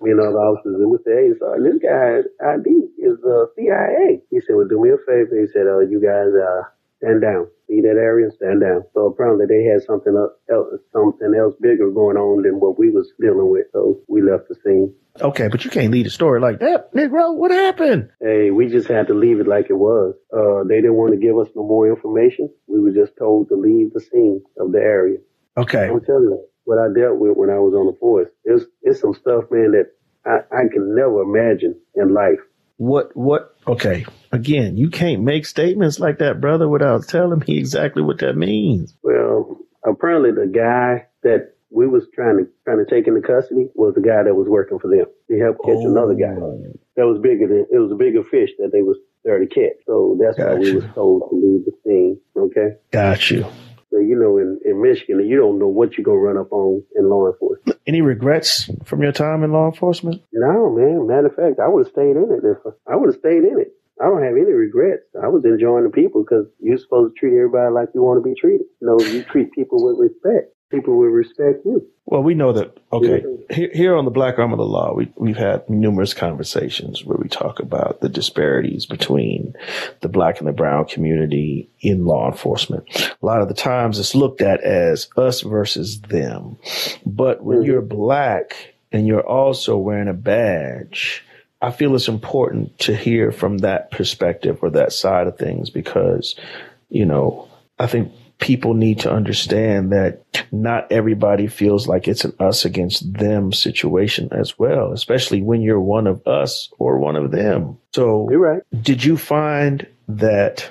[0.02, 2.68] me and other officers, and we said, hey, sergeant, this guy's ID
[3.00, 4.20] is uh, CIA.
[4.30, 5.34] He said, well, do me a favor.
[5.34, 6.68] He said, uh, you guys, uh,
[7.02, 7.48] stand down.
[7.68, 8.30] See that area?
[8.30, 8.84] Stand down.
[8.94, 13.10] So apparently they had something else, something else bigger going on than what we was
[13.20, 13.66] dealing with.
[13.72, 14.94] So we left the scene.
[15.20, 17.34] Okay, but you can't lead a story like that, Negro.
[17.36, 18.10] What happened?
[18.20, 20.14] Hey, we just had to leave it like it was.
[20.32, 22.48] Uh, they didn't want to give us no more information.
[22.66, 25.18] We were just told to leave the scene of the area.
[25.56, 28.64] Okay, I'm telling you, what I dealt with when I was on the force, it's,
[28.82, 29.92] it's some stuff, man, that
[30.24, 32.38] I, I can never imagine in life.
[32.76, 33.14] what?
[33.16, 33.56] What?
[33.66, 38.36] Okay, again, you can't make statements like that, brother, without telling me exactly what that
[38.36, 38.94] means.
[39.02, 43.94] Well, apparently the guy that we was trying to trying to take into custody was
[43.94, 45.06] the guy that was working for them.
[45.28, 46.62] He helped catch another guy oh.
[46.96, 49.80] that was bigger than it was a bigger fish that they was there to catch.
[49.86, 50.86] So that's why we Gotcha.
[50.86, 52.20] was told to leave the scene.
[52.36, 52.76] Okay.
[52.90, 53.46] Got you.
[53.92, 56.82] So you know, in, in Michigan, you don't know what you're gonna run up on
[56.96, 57.78] in law enforcement.
[57.86, 60.22] Any regrets from your time in law enforcement?
[60.32, 61.06] No, man.
[61.06, 62.40] Matter of fact, I would have stayed in it.
[62.42, 63.76] If I would have stayed in it.
[64.00, 65.04] I don't have any regrets.
[65.22, 68.28] I was enjoying the people because you're supposed to treat everybody like you want to
[68.28, 68.66] be treated.
[68.80, 70.50] You know, you treat people with respect.
[70.72, 71.86] People will respect you.
[72.06, 72.76] Well, we know that.
[72.92, 77.04] Okay, here, here on the Black Arm of the Law, we, we've had numerous conversations
[77.04, 79.54] where we talk about the disparities between
[80.00, 82.84] the black and the brown community in law enforcement.
[83.22, 86.56] A lot of the times it's looked at as us versus them.
[87.06, 87.66] But when Mhm.
[87.66, 91.22] you're black and you're also wearing a badge,
[91.60, 96.34] I feel it's important to hear from that perspective or that side of things because,
[96.88, 97.46] you know,
[97.78, 103.14] I think people need to understand that not everybody feels like it's an us against
[103.14, 107.78] them situation as well, especially when you're one of us or one of them.
[107.94, 108.62] So, You're right.
[108.82, 110.68] did you find that?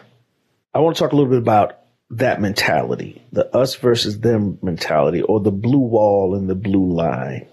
[0.74, 1.78] I want to talk a little bit about
[2.10, 7.48] that mentality, the us versus them mentality, or the blue wall and the blue line.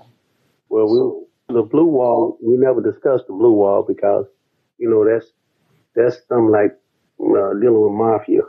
[0.68, 4.26] Well, we, the blue wall, we never discussed the blue wall because,
[4.78, 5.30] you know, that's
[5.94, 6.72] that's something like
[7.20, 8.42] uh, dealing with mafia.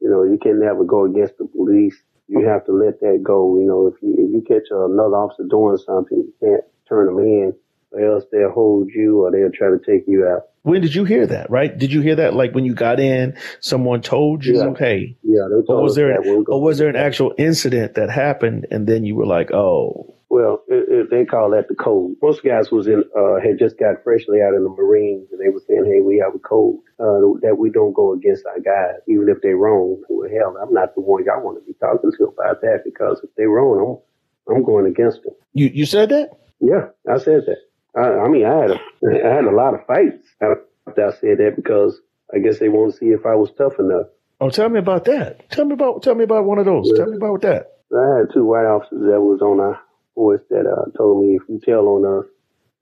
[0.00, 1.96] You know, you can never go against the police.
[2.28, 3.58] You have to let that go.
[3.58, 7.18] You know, if you if you catch another officer doing something, you can't turn them
[7.18, 7.52] in,
[7.90, 10.42] or else they'll hold you or they'll try to take you out.
[10.62, 11.50] When did you hear that?
[11.50, 11.76] Right?
[11.76, 12.34] Did you hear that?
[12.34, 14.74] Like when you got in, someone told you, Yeah.
[14.78, 17.34] "Hey," Yeah, they or was there, that when we go- or was there an actual
[17.38, 21.66] incident that happened, and then you were like, "Oh, Well, it, it, they call that
[21.66, 22.14] the code.
[22.22, 25.50] Most guys was in, uh, had just got freshly out of the Marines and they
[25.50, 29.02] were saying, hey, we have a code, uh, that we don't go against our guys,
[29.08, 30.00] even if they're wrong.
[30.08, 33.20] Well, hell, I'm not the one y'all want to be talking to about that because
[33.24, 34.00] if they're wrong,
[34.48, 35.34] I'm, I'm going against them.
[35.52, 37.58] you you said that." Yeah, I said that.
[37.96, 38.78] I, I mean, I had a,
[39.26, 40.64] I had a lot of fights after
[40.96, 42.00] I said that because
[42.32, 44.06] I guess they want to see if I was tough enough.
[44.40, 45.50] Oh, tell me about that.
[45.50, 46.86] Tell me about tell me about one of those.
[46.86, 47.04] Yeah.
[47.04, 47.72] Tell me about that.
[47.92, 49.80] I had two white officers that was on our
[50.14, 52.26] force that uh, told me if you tell on us,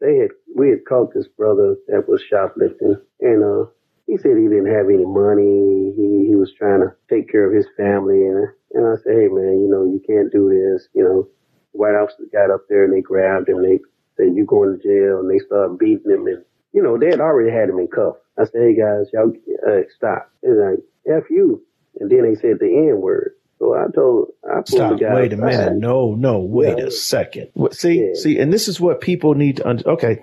[0.01, 3.67] they had we had caught this brother that was shoplifting, and uh,
[4.07, 5.93] he said he didn't have any money.
[5.97, 9.29] He he was trying to take care of his family, and and I said, hey
[9.29, 10.89] man, you know you can't do this.
[10.95, 11.29] You know,
[11.73, 13.63] white officers got up there and they grabbed him.
[13.63, 13.81] They
[14.17, 17.21] said you going to jail, and they started beating him, and you know they had
[17.21, 18.21] already had him in cuffs.
[18.39, 19.33] I said, hey guys, y'all
[19.67, 20.31] uh, stop.
[20.43, 21.63] It's like f you,
[21.99, 23.35] and then they said the n word.
[23.59, 24.99] So I told, I pulled Stop.
[24.99, 25.15] the guy.
[25.15, 25.47] Wait a aside.
[25.67, 25.77] minute.
[25.79, 26.41] No, no.
[26.41, 26.85] Wait Yeah.
[26.87, 27.49] a second.
[27.73, 28.15] See, Yeah.
[28.15, 29.69] see, and this is what people need to.
[29.69, 30.23] Un- okay,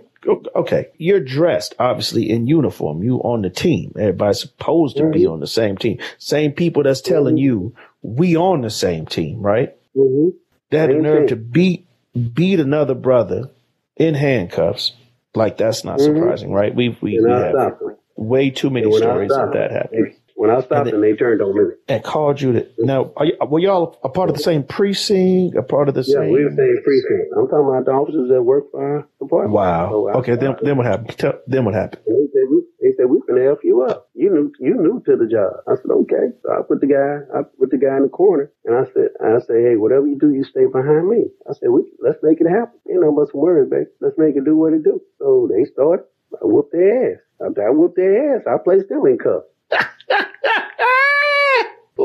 [0.55, 0.87] okay.
[0.97, 3.03] You're dressed obviously in uniform.
[3.03, 3.93] You on the team.
[3.97, 5.99] Everybody's supposed to be on the same team.
[6.17, 9.75] Same people that's telling you we on the same team, right?
[9.95, 10.29] hmm
[10.71, 11.27] They had the Same nerve thing.
[11.29, 11.85] to beat
[12.33, 13.49] beat another brother
[13.97, 14.93] in handcuffs.
[15.35, 16.03] Like that's not Mhm.
[16.05, 16.73] surprising, right?
[16.73, 17.73] We we, we have
[18.15, 20.15] way too many And when I stories of that happening.
[20.35, 21.73] They- when I stopped And them, they turned on me.
[21.87, 23.11] And called you to now.
[23.15, 25.55] Are you, were y'all a part of the same precinct?
[25.55, 26.23] A part of the Yeah, same?
[26.29, 27.27] Yeah, we were saying precinct.
[27.37, 29.53] I'm talking about the officers that work for our department.
[29.53, 29.89] Wow.
[29.93, 30.35] Oh, so Okay.
[30.35, 31.17] Then then what happened?
[31.17, 32.01] Tell, then what happened?
[32.07, 34.09] And they said we they said we finna help you up.
[34.13, 35.53] You knew you knew to the job.
[35.67, 36.25] I said okay.
[36.43, 39.09] So I put the guy I put the guy in the corner and I said
[39.23, 41.25] I said hey whatever you do you stay behind me.
[41.49, 42.77] I said we let's make it happen.
[42.91, 43.85] Ain't no but some words, baby.
[44.01, 45.01] Let's make it do what it do.
[45.19, 46.05] So they started.
[46.33, 47.19] I whooped their ass.
[47.39, 49.47] After I whooped their ass, I placed them in cuffs.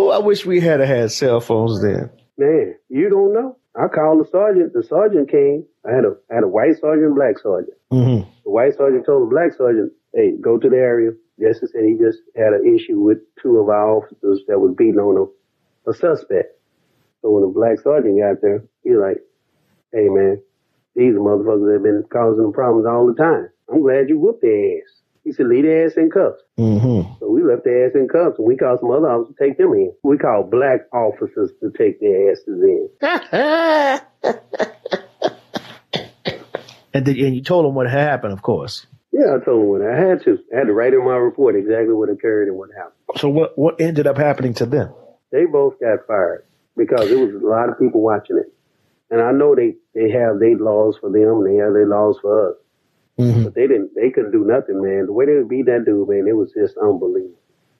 [0.01, 2.09] Oh, I wish we had had cell phones then.
[2.39, 3.59] Man, you don't know.
[3.77, 4.73] I called the sergeant.
[4.73, 5.67] The sergeant came.
[5.87, 7.77] I had a I had a white sergeant, and black sergeant.
[7.93, 8.31] Mm-hmm.
[8.45, 11.11] The white sergeant told the black sergeant, hey, go to the area.
[11.39, 14.99] Jessie said he just had an issue with two of our officers that was beating
[14.99, 15.29] on
[15.87, 16.57] a, a suspect.
[17.21, 19.21] So when the black sergeant got there, he was like,
[19.93, 20.41] hey man,
[20.97, 23.51] these motherfuckers have been causing problems all the time.
[23.69, 25.03] I'm glad you whooped their ass.
[25.25, 26.41] He said, leave their ass in cuffs.
[26.59, 27.21] Mm-hmm.
[27.21, 29.59] So we left their ass in cuffs and we called some other officers to take
[29.59, 29.93] them in.
[30.03, 32.89] We called black officers to take their asses in.
[36.93, 38.85] And then, and you told them what happened, of course.
[39.13, 40.39] Yeah, I told them what I had to.
[40.53, 42.95] I had to write in my report exactly what occurred and what happened.
[43.17, 44.93] So what what ended up happening to them?
[45.31, 46.45] they both got fired
[46.77, 48.53] because there was a lot of people watching it.
[49.11, 52.17] And I know they, they have their laws for them and they have their laws
[52.21, 52.57] for us.
[53.21, 53.45] Mm-hmm.
[53.45, 55.07] But they didn't they couldn't do nothing, man.
[55.07, 57.35] The way they beat that dude, man, it was just unbelievable.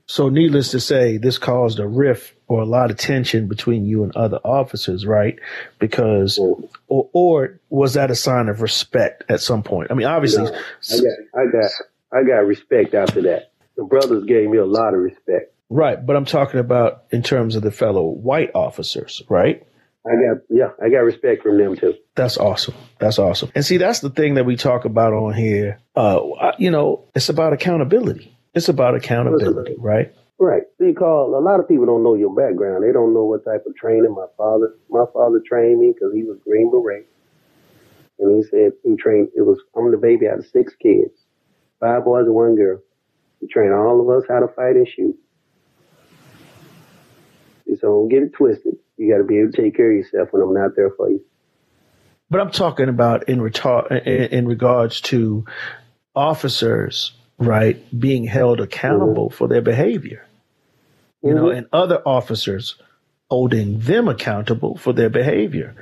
[0.07, 4.03] So needless to say, this caused a rift or a lot of tension between you
[4.03, 5.39] and other officers, right?
[5.79, 6.69] Because Mhm.
[6.89, 9.91] or or was that a sign of respect at some point?
[9.91, 11.71] I mean, obviously, No, I got I got
[12.13, 13.53] I got respect after that.
[13.77, 15.53] The brothers gave me a lot of respect.
[15.71, 16.05] right.
[16.05, 19.63] But I'm talking about in terms of the fellow white officers, right?
[20.07, 21.95] I got yeah, I got respect from them too.
[22.15, 22.75] That's awesome.
[22.99, 23.51] That's awesome.
[23.55, 25.79] And see, that's the thing that we talk about on here.
[25.95, 28.35] Uh, you know, it's about accountability.
[28.55, 30.13] It's about accountability, right?
[30.39, 30.63] Right.
[30.81, 32.83] See, Carl, a lot of people don't know your background.
[32.83, 36.25] They don't know what type of training my father, my father trained me because he
[36.25, 37.07] was Green Beret.
[38.19, 41.13] And he said he trained, it was, I'm the baby out of six kids,
[41.79, 42.81] five boys and one girl.
[43.41, 45.17] He trained all of us how to fight and shoot.
[47.69, 48.77] Said, don't get it twisted.
[49.01, 51.09] You got to be able to take care of yourself when I'm not there for
[51.09, 51.25] you.
[52.29, 55.47] But I'm talking about in, retar- in, regards to
[56.15, 60.27] officers, right, being held accountable for their behavior.
[61.23, 61.57] You know, Mhm.
[61.57, 62.77] and other officers
[63.31, 65.75] holding them accountable for their behavior.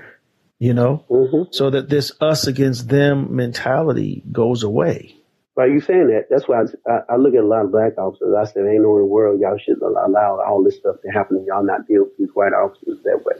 [0.60, 5.16] You know, hmm so that this us against them mentality goes away.
[5.58, 7.98] By you saying that, that's why I, I, I look at a lot of black
[7.98, 8.32] officers.
[8.32, 11.38] I said, ain't no in the world y'all should allow all this stuff to happen
[11.38, 13.34] and y'all not deal with these white officers that way.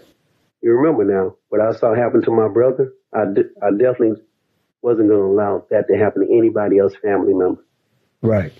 [0.61, 2.93] You remember now what I saw happen to my brother?
[3.15, 4.21] I, de- I definitely
[4.83, 7.65] wasn't going to allow that to happen to anybody else family member.
[8.21, 8.53] Right.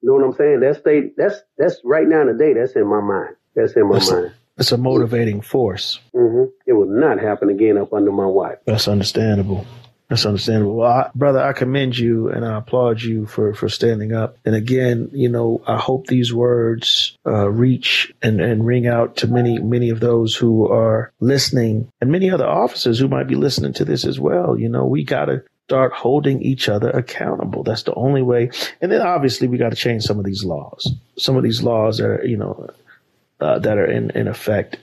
[0.00, 0.60] You know what I'm saying?
[0.60, 2.52] That's they, that's that's right now today.
[2.54, 3.34] That's in my mind.
[3.56, 4.32] That's in my That's- mind.
[4.58, 5.98] It's a motivating force.
[6.14, 8.58] hmm It will not happen again up under my wife.
[8.64, 9.66] That's understandable.
[10.08, 10.76] That's understandable.
[10.76, 14.38] Well, I, brother, I commend you and I applaud you for, for standing up.
[14.44, 19.26] And again, you know, I hope these words uh, reach and, and ring out to
[19.26, 23.72] many, many of those who are listening and many other officers who might be listening
[23.74, 24.56] to this as well.
[24.56, 27.64] You know, we got to start holding each other accountable.
[27.64, 28.50] That's the only way.
[28.80, 30.88] And then obviously we got to change some of these laws.
[31.18, 32.70] Some of these laws that are, you know,
[33.40, 34.76] uh, that are in, in effect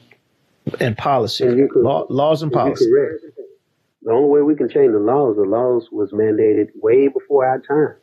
[0.82, 2.90] and policy, And you could- Law, laws and policy.
[2.90, 3.24] correct.
[4.04, 7.60] The only way we can change the laws, the laws was mandated way before our
[7.60, 7.96] time.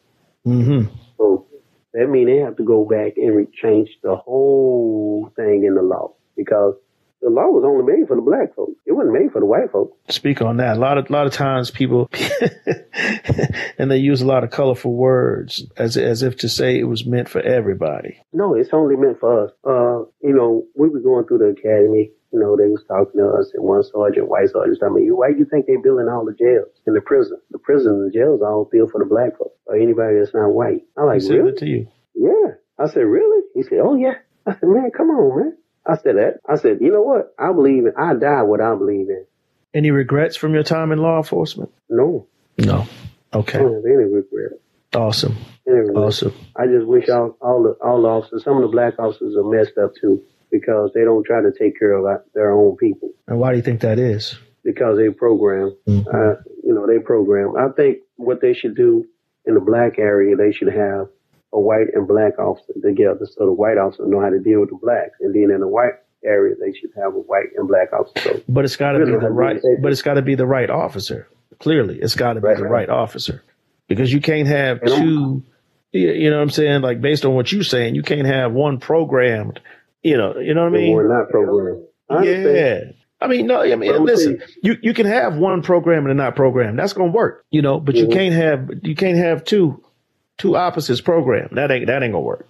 [0.47, 0.95] Mm-hmm.
[1.19, 1.47] So
[1.93, 5.83] that means they have to go back and re- change the whole thing in the
[5.83, 6.75] law because
[7.21, 8.81] the law was only made for the black folks.
[8.87, 9.93] It wasn't made for the white folks.
[10.09, 10.79] speak on that.
[10.79, 12.09] A lot of a lot of times people
[13.79, 17.05] and they use a lot of colorful words as as if to say it was
[17.05, 18.23] meant for everybody.
[18.33, 19.51] No, it's only meant for us.
[19.65, 22.11] Uh, you know, we were going through the academy.
[22.33, 25.33] You know, they was talking to us, and one sergeant, white sergeant, told me, "Why
[25.33, 27.39] do you think they're building all the jails in the prison?
[27.51, 30.55] The prison and the jails all built for the black folks or anybody that's not
[30.55, 31.51] white." I like, said really?
[31.51, 31.89] that to you.
[32.15, 32.55] Yeah.
[32.81, 33.45] I said, really?
[33.55, 34.15] He said, oh yeah.
[34.47, 35.57] I said, man, come on, man.
[35.87, 36.41] I said that.
[36.49, 37.35] I said, you know what?
[37.39, 39.27] I believe in, I die what I believe in.
[39.75, 41.71] Any regrets from your time in law enforcement?
[41.91, 42.27] No.
[42.59, 42.87] No.
[43.35, 43.59] Okay.
[43.59, 44.53] I don't have any regret.
[44.95, 45.37] Awesome.
[45.69, 46.05] Any regret.
[46.05, 46.35] Awesome.
[46.57, 49.45] I just wish all, all the all the officers, some of the black officers are
[49.45, 53.39] messed up too because they don't try to take care of their own people And
[53.39, 54.39] why do you think that is?
[54.65, 55.75] because they program.
[55.89, 56.07] Mhm.
[56.13, 57.57] Uh, you know, they program.
[57.57, 59.07] I think what they should do
[59.47, 61.09] in the black area, they should have
[61.53, 64.69] a white and black officer together, so the white officer know how to deal with
[64.71, 65.95] the blacks, and then in the white
[66.25, 68.35] area, they should have a white and black officer.
[68.37, 69.61] So But it's got to Really, be the right.
[69.83, 71.27] But it's got to be the right officer.
[71.59, 72.71] Clearly, it's got to be Right, the right.
[72.71, 73.43] right officer
[73.89, 75.43] because you can't have two.
[75.93, 76.83] You you know what I'm saying?
[76.83, 79.59] Like based on what you're saying, you can't have one programmed.
[80.03, 81.13] You know, you know what I they were mean?
[81.19, 81.85] not programmed.
[82.09, 82.23] I.
[82.25, 82.81] Yeah.
[83.23, 86.37] I mean, no, I mean, listen, you, you can have one program and a not
[86.37, 86.75] program.
[86.75, 88.13] That's going to work, you know, but you Mhm.
[88.15, 89.85] can't have, you can't have two,
[90.39, 91.51] two opposites program.
[91.53, 92.49] That ain't, that ain't going to work.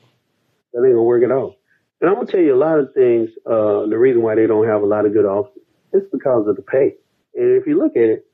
[0.72, 1.56] That ain't gonna work at all.
[2.00, 3.30] And I'm gonna tell you a lot of things.
[3.44, 6.54] Uh, the reason why they don't have a lot of good officers, it's because of
[6.54, 6.94] the pay.
[7.34, 8.26] And if you look at it,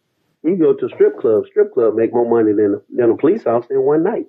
[0.43, 1.45] you go to strip club.
[1.51, 4.27] Strip club make more money than than a police officer in one night.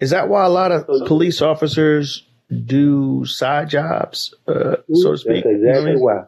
[0.00, 2.27] Is that why a lot of police officers
[2.64, 5.44] do side jobs, uh, so to speak?
[5.44, 6.00] That's You know what I exactly mean?
[6.02, 6.22] why.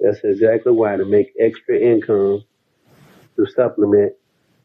[0.00, 2.44] That's exactly why to make extra income
[3.36, 4.12] to supplement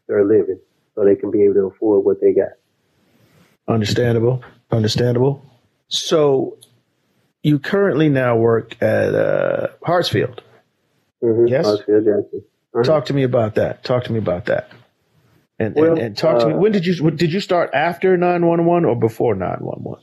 [0.08, 0.60] their living,
[0.94, 2.52] so they can be able to afford what they got.
[3.68, 4.42] Understandable.
[4.70, 5.42] Understandable.
[5.88, 6.58] So
[7.42, 10.40] you currently now work at uh, Hartsfield.
[11.22, 11.46] Mm-hmm.
[11.48, 11.66] Yes?
[11.66, 12.06] Hartsfield.
[12.34, 12.82] Uh-huh.
[12.82, 13.84] Talk to me about that.
[13.84, 14.70] Talk to me about that.
[15.58, 16.52] And, Well, and, and talk to me.
[16.52, 19.82] uh, When did you did you start after nine one one or before nine one
[19.82, 20.00] one?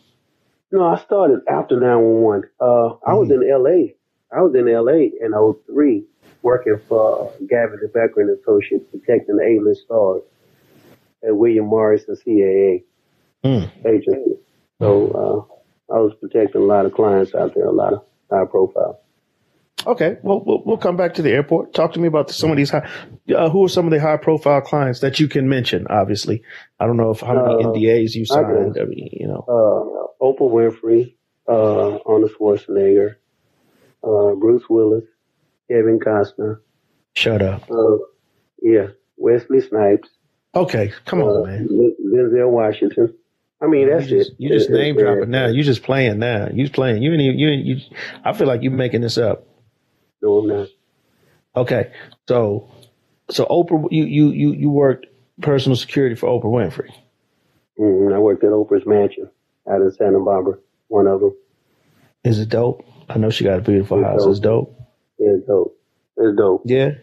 [0.74, 2.50] No, I started after 911.
[2.62, 2.66] Uh,
[3.08, 3.44] I was Mm-hmm.
[3.44, 3.94] in LA.
[4.38, 5.34] I was in LA in
[5.68, 6.06] 03
[6.44, 10.24] working for Gavin de Becker and Associates protecting the A-list stars
[11.28, 12.84] at William Morris and CAA
[13.46, 13.72] Mm.
[13.86, 14.38] agency.
[14.82, 15.50] So,
[15.92, 19.03] uh, I was protecting a lot of clients out there, a lot of high profile.
[19.86, 21.74] Okay, well, we'll we'll come back to the airport.
[21.74, 22.88] Talk to me about some of these high.
[23.36, 25.86] Uh, who are some of the high profile clients that you can mention?
[25.90, 26.42] Obviously,
[26.80, 28.78] I don't know if how many Uh, NDAs you I signed.
[28.80, 31.16] I mean, you know, Uh, Oprah Winfrey,
[31.50, 33.16] uh, Arnold Schwarzenegger,
[34.04, 35.04] uh, Bruce Willis,
[35.70, 36.60] Kevin Costner,
[37.16, 37.70] shut up.
[37.70, 37.98] uh,
[38.62, 40.08] yeah, Wesley Snipes,
[40.56, 41.68] Okay, come uh, on, man.
[41.70, 43.14] Lin- Denzel Washington.
[43.62, 44.36] I mean, that's you just, it.
[44.40, 45.48] You just It's- name dropping now.
[45.48, 46.50] You just playing now.
[46.54, 47.02] You playing.
[47.02, 47.78] You ain't even, you, ain't- you.
[48.24, 49.46] I feel like you're making this up.
[50.24, 50.68] No, I'm not.
[51.56, 51.92] Okay,
[52.28, 52.72] so
[53.30, 55.06] so Oprah, you you you you worked
[55.42, 56.90] personal security for Oprah Winfrey.
[57.80, 59.30] Mm, I worked at Oprah's mansion
[59.70, 60.56] out in Santa Barbara.
[60.88, 61.36] One of them.
[62.24, 62.86] Is it dope?
[63.10, 64.24] I know she got a beautiful It's house.
[64.24, 64.32] dope.
[64.32, 64.80] It's dope.
[65.20, 65.78] Yeah, it's dope.
[66.18, 66.62] It's dope.
[66.66, 66.88] Yeah.
[66.88, 67.02] It's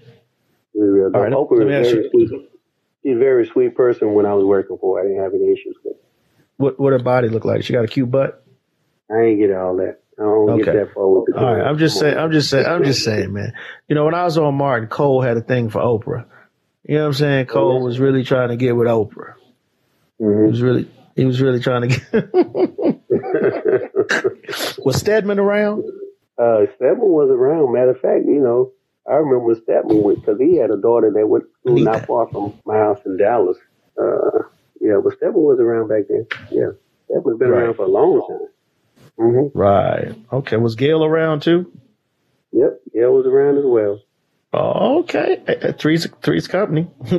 [0.75, 1.15] real dope.
[1.17, 2.31] All right, Oprah let me is ask very sweet.
[3.03, 5.05] She's a very sweet person when I was working for her.
[5.05, 6.01] I didn't have any issues with her.
[6.57, 7.63] What what her body look like?
[7.65, 8.45] She got a cute butt.
[9.11, 10.00] I ain't get all that.
[10.21, 10.65] I don't Okay.
[10.65, 12.17] get that far with the All right, I'm just saying.
[12.19, 12.67] I'm just saying.
[12.67, 13.53] I'm just saying, man.
[13.89, 16.25] You know, when I was on Martin, Cole had a thing for Oprah.
[16.85, 17.47] You know what I'm saying?
[17.47, 17.85] Cole yeah.
[17.85, 19.35] was really trying to get with Oprah.
[20.19, 20.51] He Mhm.
[20.51, 22.35] was really he was really trying to get.
[24.85, 25.85] was Stedman around?
[26.39, 27.73] uh, Stedman was around.
[27.73, 28.73] Matter of fact, you know,
[29.11, 32.29] I remember Stedman went because he had a daughter that went to school not far
[32.29, 33.59] from my house in Dallas.
[34.01, 34.43] Uh,
[34.81, 36.27] yeah, but Stedman was around back then.
[36.51, 36.71] Yeah,
[37.07, 37.63] Stedman's been Right.
[37.65, 38.49] around for a long time.
[39.21, 40.15] Hmm Right.
[40.33, 40.57] Okay.
[40.57, 41.71] Was Gayle around too?
[42.53, 44.01] Yep, Gayle was around as well.
[44.53, 45.41] Oh, okay.
[45.47, 46.83] Uh, Three's Three's company.
[46.83, 47.15] What's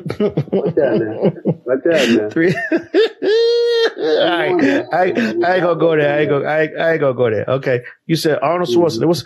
[0.75, 1.53] that now?
[1.63, 2.29] What's that now?
[2.33, 2.53] Three.
[4.03, 6.13] I, I, I ain't gonna go there.
[6.13, 7.45] I ain't gonna, I, I ain't gonna go there.
[7.47, 7.83] Okay.
[8.05, 9.07] You said Arnold Schwarzenegger.
[9.07, 9.23] What's,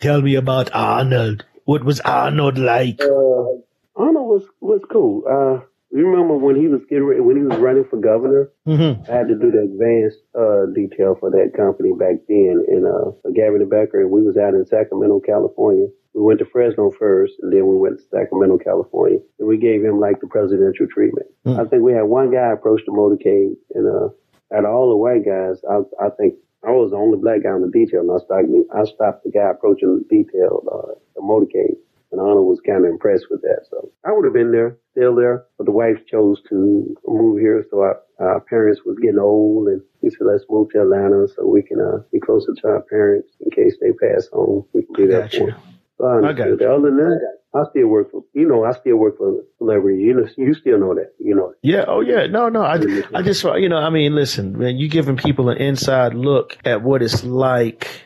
[0.00, 1.44] tell me about Arnold.
[1.64, 3.00] What was Arnold like?
[3.02, 3.60] Uh,
[3.96, 5.24] Arnold was was cool.
[5.28, 5.64] Uh,
[5.98, 8.50] you remember when he was getting when he was running for governor?
[8.66, 9.10] Mm-hmm.
[9.10, 13.14] I had to do the advanced uh, detail for that company back then, and uh,
[13.22, 15.86] for Gavin de Becker, and we was out in Sacramento, California.
[16.14, 19.84] We went to Fresno first, and then we went to Sacramento, California, and we gave
[19.84, 21.26] him like the presidential treatment.
[21.46, 21.58] Mm.
[21.58, 24.10] I think we had one guy approach the motorcade, and uh,
[24.54, 26.34] out of all the white guys, I, I think
[26.66, 29.30] I was the only black guy on the detail, and I stopped, I stopped the
[29.30, 31.78] guy approaching the detail, uh, the motorcade.
[32.14, 33.66] And Arnold was kind of impressed with that.
[33.68, 37.66] So I would have been there, still there, but the wife chose to move here.
[37.72, 41.44] So our, our parents was getting old and we said, let's move to Atlanta so
[41.44, 44.64] we can uh, be closer to our parents in case they pass on.
[44.72, 45.60] We can there Got for them.
[45.98, 46.70] So I I understood you.
[46.70, 50.06] Other than that, I still work for, you know, I still work for celebrities.
[50.06, 51.52] You know, you still know that, you know.
[51.62, 51.84] Yeah.
[51.88, 52.26] Oh, yeah.
[52.26, 52.62] No, no.
[52.62, 52.78] I,
[53.12, 56.82] I just, you know, I mean, listen, man, you giving people an inside look at
[56.82, 58.02] what it's like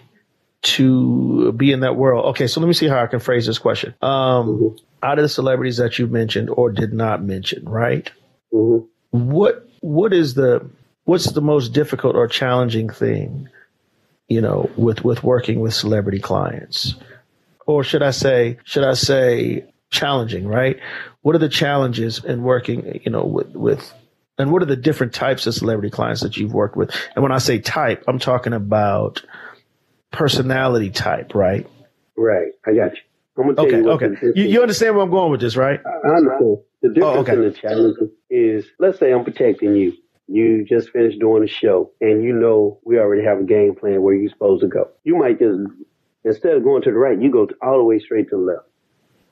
[0.63, 2.27] to be in that world.
[2.27, 2.47] Okay.
[2.47, 3.95] So let me see how I can phrase this question.
[4.03, 8.11] Um, out of the celebrities that you mentioned or did not mention, right?
[8.53, 8.79] hmm
[9.11, 10.69] What, what is the,
[11.05, 13.49] what's the most difficult or challenging thing,
[14.29, 16.95] you know, with with working with celebrity clients,
[17.67, 20.47] or should I say, should I say, challenging?
[20.47, 20.79] Right?
[21.23, 23.93] What are the challenges in working, you know, with with
[24.37, 26.95] and what are the different types of celebrity clients that you've worked with?
[27.17, 29.23] And when I say type, I'm talking about
[30.11, 31.67] personality type, right?
[32.17, 32.53] Right.
[32.67, 33.03] I got you.
[33.39, 34.07] I'm gonna okay, you okay.
[34.35, 35.79] You, you, understand where I'm going with this, right?
[35.87, 36.59] I understand.
[36.83, 37.33] The difference oh, okay.
[37.35, 37.97] in the challenge
[38.31, 39.93] is, let's say I'm protecting you.
[40.27, 44.03] You just finished doing a show, and you know we already have a game plan
[44.03, 44.91] where you're supposed to go.
[45.05, 45.57] You might just
[46.25, 48.67] instead of going to the right, you go all the way straight to the left.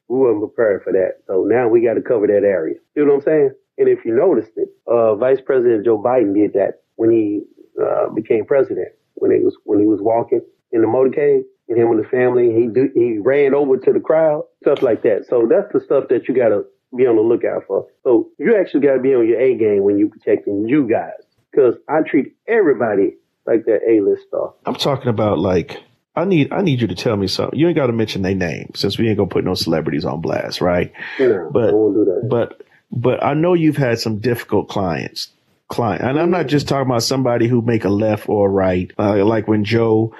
[0.08, 2.76] We weren't prepared for that, so now we got to cover that area.
[2.94, 3.50] You know what I'm saying?
[3.78, 7.42] And if you noticed it, uh, Vice President Joe Biden did that when he
[7.80, 8.88] uh, became president.
[9.14, 12.52] When he was when he was walking in the motorcade, and him and the family,
[12.52, 15.26] he do, he ran over to the crowd, stuff like that.
[15.28, 16.64] So that's the stuff that you got to
[16.96, 17.86] be on the lookout for.
[18.04, 21.20] So you actually got to be on your A game when you're protecting you guys,
[21.50, 24.54] because I treat everybody like that A list star.
[24.64, 25.82] I'm talking about like.
[26.18, 27.58] I need I need you to tell me something.
[27.58, 30.22] You ain't got to mention their name since we ain't gonna put no celebrities on
[30.22, 30.90] blast, right?
[31.18, 31.74] No, but
[32.26, 35.28] but but I know you've had some difficult clients.
[35.68, 38.90] Client, and I'm not just talking about somebody who make a left or a right,
[39.00, 40.14] uh, like when Joe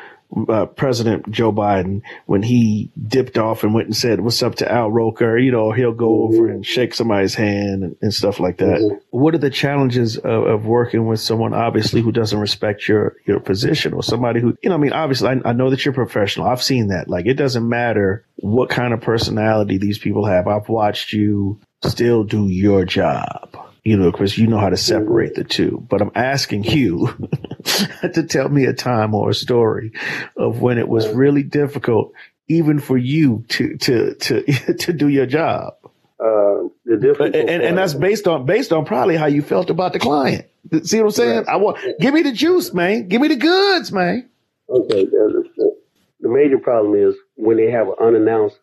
[0.48, 4.70] uh, President Joe Biden when he dipped off and went and said, "What's up to
[4.70, 6.34] Al Roker?" You know, he'll go mm-hmm.
[6.34, 8.80] over and shake somebody's hand and, and stuff like that.
[8.80, 8.96] Mm-hmm.
[9.10, 13.40] What are the challenges of, of, working with someone obviously who doesn't respect your your
[13.40, 14.76] position, or somebody who you know?
[14.76, 16.46] I mean, obviously, I, I know that you're professional.
[16.46, 17.08] I've seen that.
[17.08, 20.46] Like, it doesn't matter what kind of personality these people have.
[20.46, 23.65] I've watched you still do your job.
[23.86, 25.86] You know, because you know how to separate the two.
[25.88, 27.06] But I'm asking you
[28.02, 29.92] to tell me a time or a story
[30.36, 32.12] of when it was really difficult,
[32.48, 34.42] even for you to to to
[34.80, 35.74] to do your job.
[36.18, 39.92] Uh, the difference, and, and, that's based on based on probably how you felt about
[39.92, 40.46] the client.
[40.82, 41.36] See what I'm saying?
[41.36, 41.48] Right.
[41.48, 43.06] I want give me the juice, man.
[43.06, 44.28] Give me the goods, man.
[44.68, 45.04] Okay.
[45.04, 48.58] The major problem is when they have an unannounced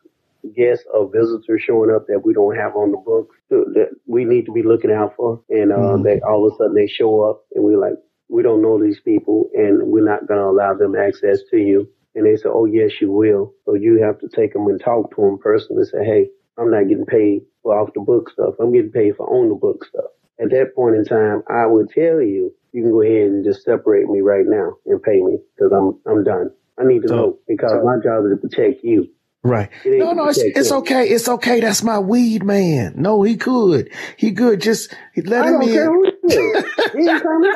[0.56, 4.46] guests or visitors showing up that we don't have on the books that we need
[4.46, 5.42] to be looking out for.
[5.50, 6.04] And uh, mm-hmm.
[6.04, 7.98] they all of a sudden they show up and we're like,
[8.30, 11.88] we don't know these people and we're not going to allow them access to you.
[12.16, 13.54] And they say, oh, yes, you will.
[13.66, 16.70] So you have to take them and talk to them personally and say, hey, I'm
[16.70, 18.56] not getting paid for off the book stuff.
[18.60, 20.12] I'm getting paid for on the book stuff.
[20.40, 23.64] At that point in time, I would tell you, you can go ahead and just
[23.64, 26.52] separate me right now and pay me because I'm, I'm done.
[26.80, 29.08] I need to so, know because so, my job is to protect you.
[29.44, 29.70] Right.
[29.86, 31.10] No, no, it's, it's okay.
[31.10, 31.60] It's okay.
[31.60, 32.94] That's my weed man.
[32.96, 33.92] No, he could.
[34.16, 36.14] He could just let him in.
[36.30, 37.52] he ain't coming.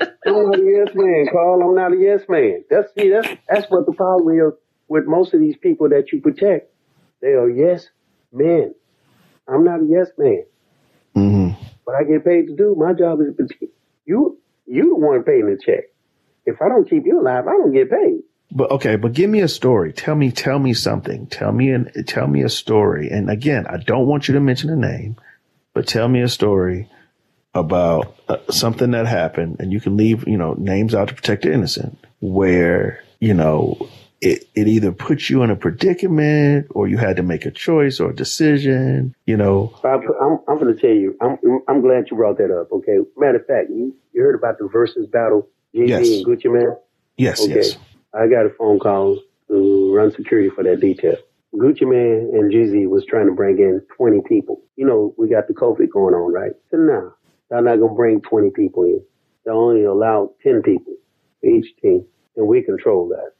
[0.00, 1.62] I'm not a yes man, Carl.
[1.62, 2.64] I'm not a yes man.
[2.70, 4.54] That's see, that's that's what the problem is
[4.88, 6.72] with most of these people that you protect.
[7.20, 7.88] They are yes
[8.32, 8.74] men.
[9.46, 10.44] I'm not a yes man.
[11.14, 11.64] Mm-hmm.
[11.84, 13.68] But I get paid to do my job is to
[14.06, 14.38] you.
[14.66, 15.84] You the one paying the check.
[16.46, 18.22] If I don't keep you alive, I don't get paid.
[18.50, 19.92] But okay, but give me a story.
[19.92, 21.26] Tell me, tell me something.
[21.26, 23.08] Tell me an, tell me a story.
[23.10, 25.16] And again, I don't want you to mention a name,
[25.74, 26.88] but tell me a story
[27.54, 31.42] about uh, something that happened, and you can leave, you know, names out to protect
[31.42, 33.88] the innocent, where you know
[34.20, 38.00] it it either puts you in a predicament, or you had to make a choice
[38.00, 39.14] or a decision.
[39.26, 41.16] You know, I'm I'm going to tell you.
[41.20, 41.38] I'm
[41.68, 42.72] I'm glad you brought that up.
[42.72, 46.08] Okay, matter of fact, you you heard about the Verzuz battle, Jay yes.
[46.08, 46.76] and Gucci Mane.
[47.16, 47.56] Yes, okay.
[47.56, 47.76] yes.
[48.14, 51.16] I got a phone call to run security for that detail.
[51.54, 54.62] Gucci Mane and Jeezy was trying to bring in 20 people.
[54.76, 56.52] You know, we got the COVID going on, right?
[56.70, 57.14] So now,
[57.50, 59.02] they're not going to bring 20 people in.
[59.44, 60.94] They only allow 10 people
[61.40, 62.04] for each team,
[62.36, 63.32] and we control that.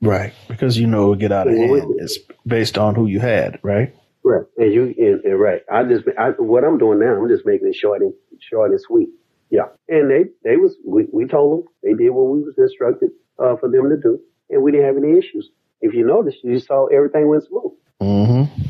[0.00, 1.94] Right, because you know it get out of hand.
[1.98, 3.94] It's based on who you had, right?
[4.22, 5.62] Right, and you and, and right.
[5.72, 7.16] I just I, what I'm doing now.
[7.16, 9.08] I'm just making it short and short and sweet.
[9.50, 13.10] Yeah, and they they was we, we told them they did what we was instructed
[13.38, 14.20] uh, for them to do,
[14.50, 15.50] and we didn't have any issues.
[15.80, 17.72] If you noticed, you saw everything went smooth.
[18.00, 18.62] Mm-hmm.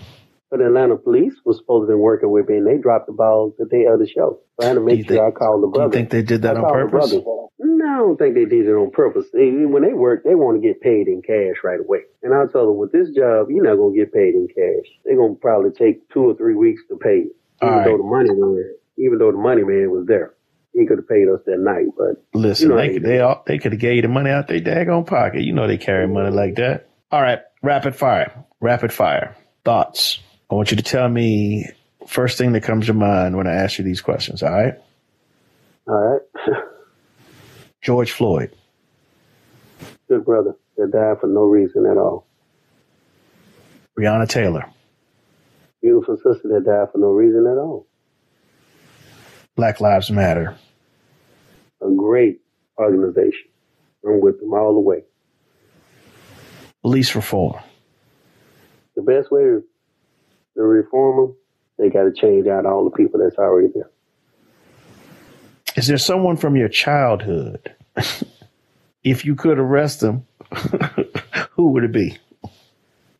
[0.50, 3.12] But the Atlanta police was supposed to be working with me, and they dropped the
[3.12, 4.38] ball the day of the show.
[4.58, 5.90] So I had to make sure think, I called the brother.
[5.90, 7.12] Do you think they did that I on purpose?
[7.58, 9.26] No, I don't think they did it on purpose.
[9.32, 12.06] They, when they work, they want to get paid in cash right away.
[12.22, 14.86] And I told them, with this job, you're not going to get paid in cash.
[15.04, 17.26] They're going to probably take two or three weeks to pay,
[17.62, 20.35] even though the money man, even though the money man was there
[20.76, 21.86] he could have paid us that night.
[21.96, 24.30] But listen, you know, they could they all they could have gave you the money
[24.30, 25.42] out their daggone pocket.
[25.42, 26.88] You know they carry money like that.
[27.10, 30.20] All right, rapid fire, rapid fire thoughts.
[30.50, 31.66] I want you to tell me
[32.06, 34.42] first thing that comes to mind when I ask you these questions.
[34.42, 34.74] All right.
[35.88, 36.62] All right.
[37.80, 38.54] George Floyd.
[40.08, 42.26] Good brother that died for no reason at all.
[43.98, 44.70] Breonna Taylor.
[45.80, 47.86] Beautiful sister that died for no reason at all.
[49.56, 50.54] Black Lives Matter.
[51.80, 52.40] a great
[52.78, 53.48] organization.
[54.04, 55.02] I'm with them all the way.
[56.82, 57.60] Police reform.
[58.94, 59.64] The best way to,
[60.56, 61.36] to reform them,
[61.78, 63.90] they got to change out all the people that's already there.
[65.74, 67.74] Is there someone from your childhood?
[69.02, 70.26] if you could arrest them,
[71.52, 72.18] who would it be?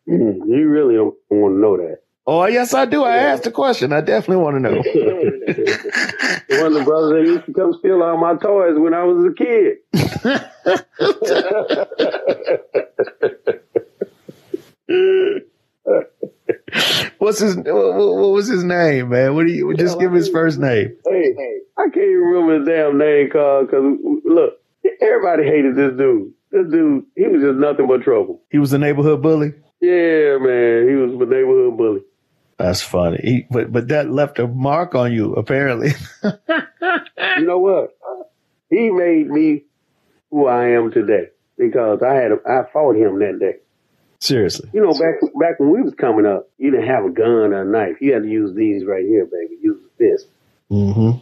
[0.09, 2.01] Mm, you really don't want to know that.
[2.29, 3.05] Oh, yes, I do.
[3.05, 3.93] I asked the question.
[3.93, 4.71] I definitely want to know.
[6.61, 9.25] One of the brothers that used to come steal all my toys when I was
[9.25, 9.77] a kid.
[17.19, 17.57] What's his?
[17.57, 19.35] What, what, was his name, man?
[19.35, 20.97] What do you just give his first name?
[21.07, 21.33] Hey,
[21.79, 23.85] I can't even remember his damn name, cause, cause
[24.25, 24.55] look,
[25.01, 26.33] everybody hated this dude.
[26.51, 28.43] This dude, he was just nothing but trouble.
[28.51, 29.55] He was a neighborhood bully.
[29.81, 32.01] Yeah, man, he was a neighborhood bully.
[32.59, 33.21] That's funny.
[33.23, 35.91] He, but but that left a mark on you, apparently.
[36.23, 37.97] you know what?
[38.71, 39.65] He made me
[40.31, 41.29] who I am today
[41.59, 43.57] because I had a, I fought him that day.
[44.21, 44.71] Seriously.
[44.73, 47.63] You know, back back when we was coming up, you didn't have a gun or
[47.63, 48.01] a knife.
[48.01, 49.57] You had to use these right here, baby.
[49.61, 50.29] Use the fist.
[50.71, 51.19] Mm-hmm.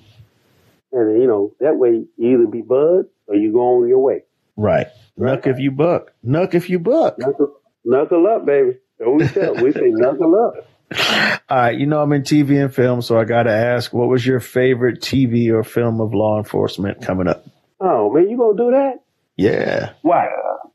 [0.93, 4.23] And you know that way, you either be bud or you go on your way.
[4.57, 4.87] Right.
[5.17, 5.43] right.
[5.43, 6.13] Nuck if you buck.
[6.25, 7.19] Nuck if you buck.
[7.19, 8.79] Knuckle, knuckle up, baby.
[9.05, 9.55] we tell.
[9.57, 10.69] We say knuckle up.
[10.93, 14.09] All right, you know I'm in TV and film, so I got to ask, what
[14.09, 17.45] was your favorite TV or film of law enforcement coming up?
[17.81, 18.95] Oh man, you gonna do that?
[19.37, 19.93] Yeah.
[20.03, 20.29] What?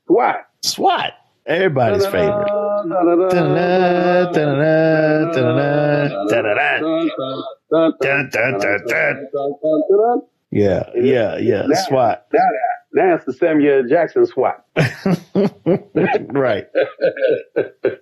[0.07, 0.47] What?
[0.63, 1.13] SWAT.
[1.45, 2.47] Everybody's favorite.
[10.51, 11.67] Yeah, yeah, yeah.
[11.87, 12.27] SWAT.
[12.93, 14.65] Now it's the Samuel Jackson SWAT.
[16.33, 16.67] right.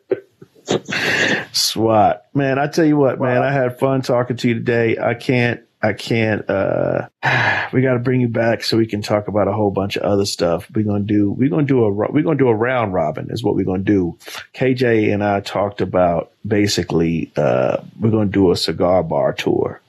[1.53, 2.26] SWAT.
[2.34, 4.97] Man, I tell you what, man, I had fun talking to you today.
[4.97, 7.07] I can't, I can't, uh,
[7.74, 10.03] we got to bring you back so we can talk about a whole bunch of
[10.03, 10.70] other stuff.
[10.74, 12.93] We're going to do, we're going to do a, we're going to do a round
[12.93, 14.18] robin is what we're going to do.
[14.53, 19.82] KJ and I talked about basically, uh, we're going to do a cigar bar tour.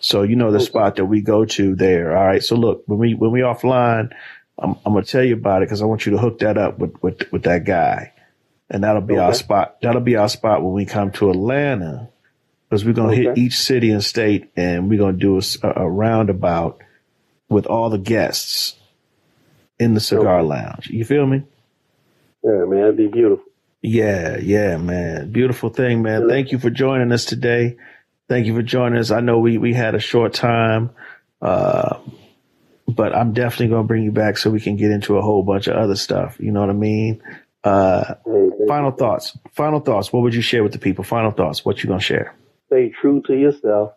[0.00, 2.16] So, you know, the spot that we go to there.
[2.16, 2.42] All right.
[2.42, 4.12] So look, when we, when we offline,
[4.58, 6.56] I'm, I'm going to tell you about it because I want you to hook that
[6.56, 8.12] up with, with, with that guy
[8.70, 9.22] and that'll be okay.
[9.22, 9.80] our spot.
[9.82, 12.08] That'll be our spot when we come to Atlanta,
[12.68, 13.24] because we're gonna okay.
[13.24, 16.80] hit each city and state, and we're gonna do a, a roundabout
[17.48, 18.76] with all the guests
[19.78, 20.48] in the cigar okay.
[20.48, 20.88] lounge.
[20.88, 21.42] You feel me?
[22.44, 23.44] Yeah, man, it'd be beautiful.
[23.82, 26.28] Yeah, yeah, man, beautiful thing, man.
[26.28, 27.76] Thank you for joining us today.
[28.28, 29.10] Thank you for joining us.
[29.10, 30.90] I know we we had a short time.
[31.42, 31.98] Uh,
[32.86, 35.42] but I'm definitely going to bring you back so we can get into a whole
[35.42, 36.36] bunch of other stuff.
[36.38, 37.22] You know what I mean?
[37.62, 38.14] Uh,
[38.68, 39.36] final thoughts.
[39.52, 40.12] Final thoughts.
[40.12, 41.04] What would you share with the people?
[41.04, 41.64] Final thoughts.
[41.64, 42.34] What you gonna share?
[42.66, 43.92] Stay true to yourself.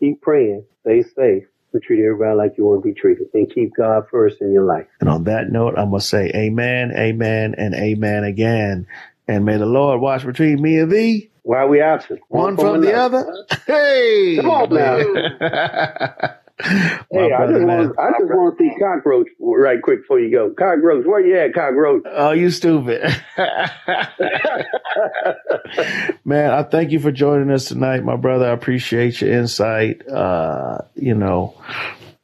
[0.00, 0.64] Keep praying.
[0.82, 1.44] Stay safe.
[1.82, 3.28] Treat everybody like you want to be treated.
[3.32, 4.86] And keep God first in your life.
[4.98, 8.86] And on that note, I'm gonna say Amen, Amen, and Amen again.
[9.28, 11.30] And may the Lord watch between me and thee.
[11.42, 12.20] Why are we absent?
[12.28, 13.24] One, One from, from the other.
[13.66, 16.34] Hey, come on now.
[16.64, 20.50] hey, I just, want, I just want to see cockroach right quick before you go.
[20.50, 22.02] Cockroach, where you at, cockroach?
[22.06, 23.02] Oh, you stupid.
[26.24, 28.46] man, I thank you for joining us tonight, my brother.
[28.46, 30.06] I appreciate your insight.
[30.08, 31.54] Uh, you know,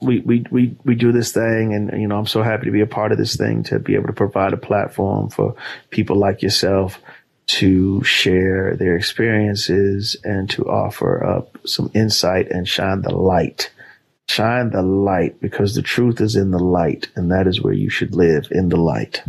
[0.00, 2.82] we, we, we, we do this thing and, you know, I'm so happy to be
[2.82, 5.54] a part of this thing to be able to provide a platform for
[5.90, 7.00] people like yourself
[7.46, 13.70] to share their experiences and to offer up some insight and shine the light
[14.28, 17.88] Shine the light because the truth is in the light, and that is where you
[17.88, 19.22] should live in the light.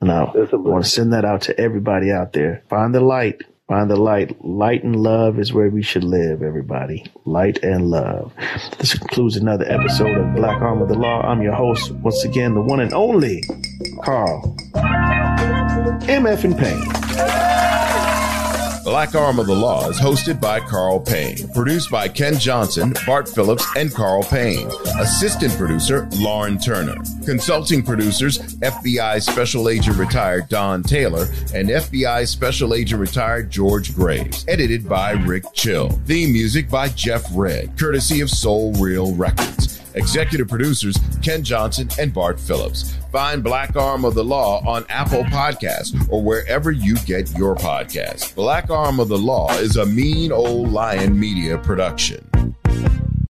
[0.00, 2.62] Now, I want to send that out to everybody out there.
[2.68, 3.42] Find the light.
[3.68, 4.42] Find the light.
[4.42, 7.04] Light and love is where we should live, everybody.
[7.26, 8.32] Light and love.
[8.78, 11.20] This concludes another episode of Black Arm of the Law.
[11.20, 13.42] I'm your host, once again, the one and only
[14.02, 14.56] Carl.
[16.06, 17.77] MF and Payne.
[18.88, 23.28] Black Arm of the Law is hosted by Carl Payne, produced by Ken Johnson, Bart
[23.28, 24.66] Phillips, and Carl Payne.
[24.98, 26.96] Assistant producer Lauren Turner.
[27.26, 31.24] Consulting producers FBI Special Agent Retired Don Taylor
[31.54, 34.46] and FBI Special Agent Retired George Graves.
[34.48, 35.90] Edited by Rick Chill.
[36.06, 39.82] Theme music by Jeff Red, courtesy of Soul Real Records.
[39.96, 42.97] Executive producers Ken Johnson and Bart Phillips.
[43.10, 48.34] Find Black Arm of the Law on Apple Podcasts or wherever you get your podcasts.
[48.34, 52.28] Black Arm of the Law is a mean old lion media production.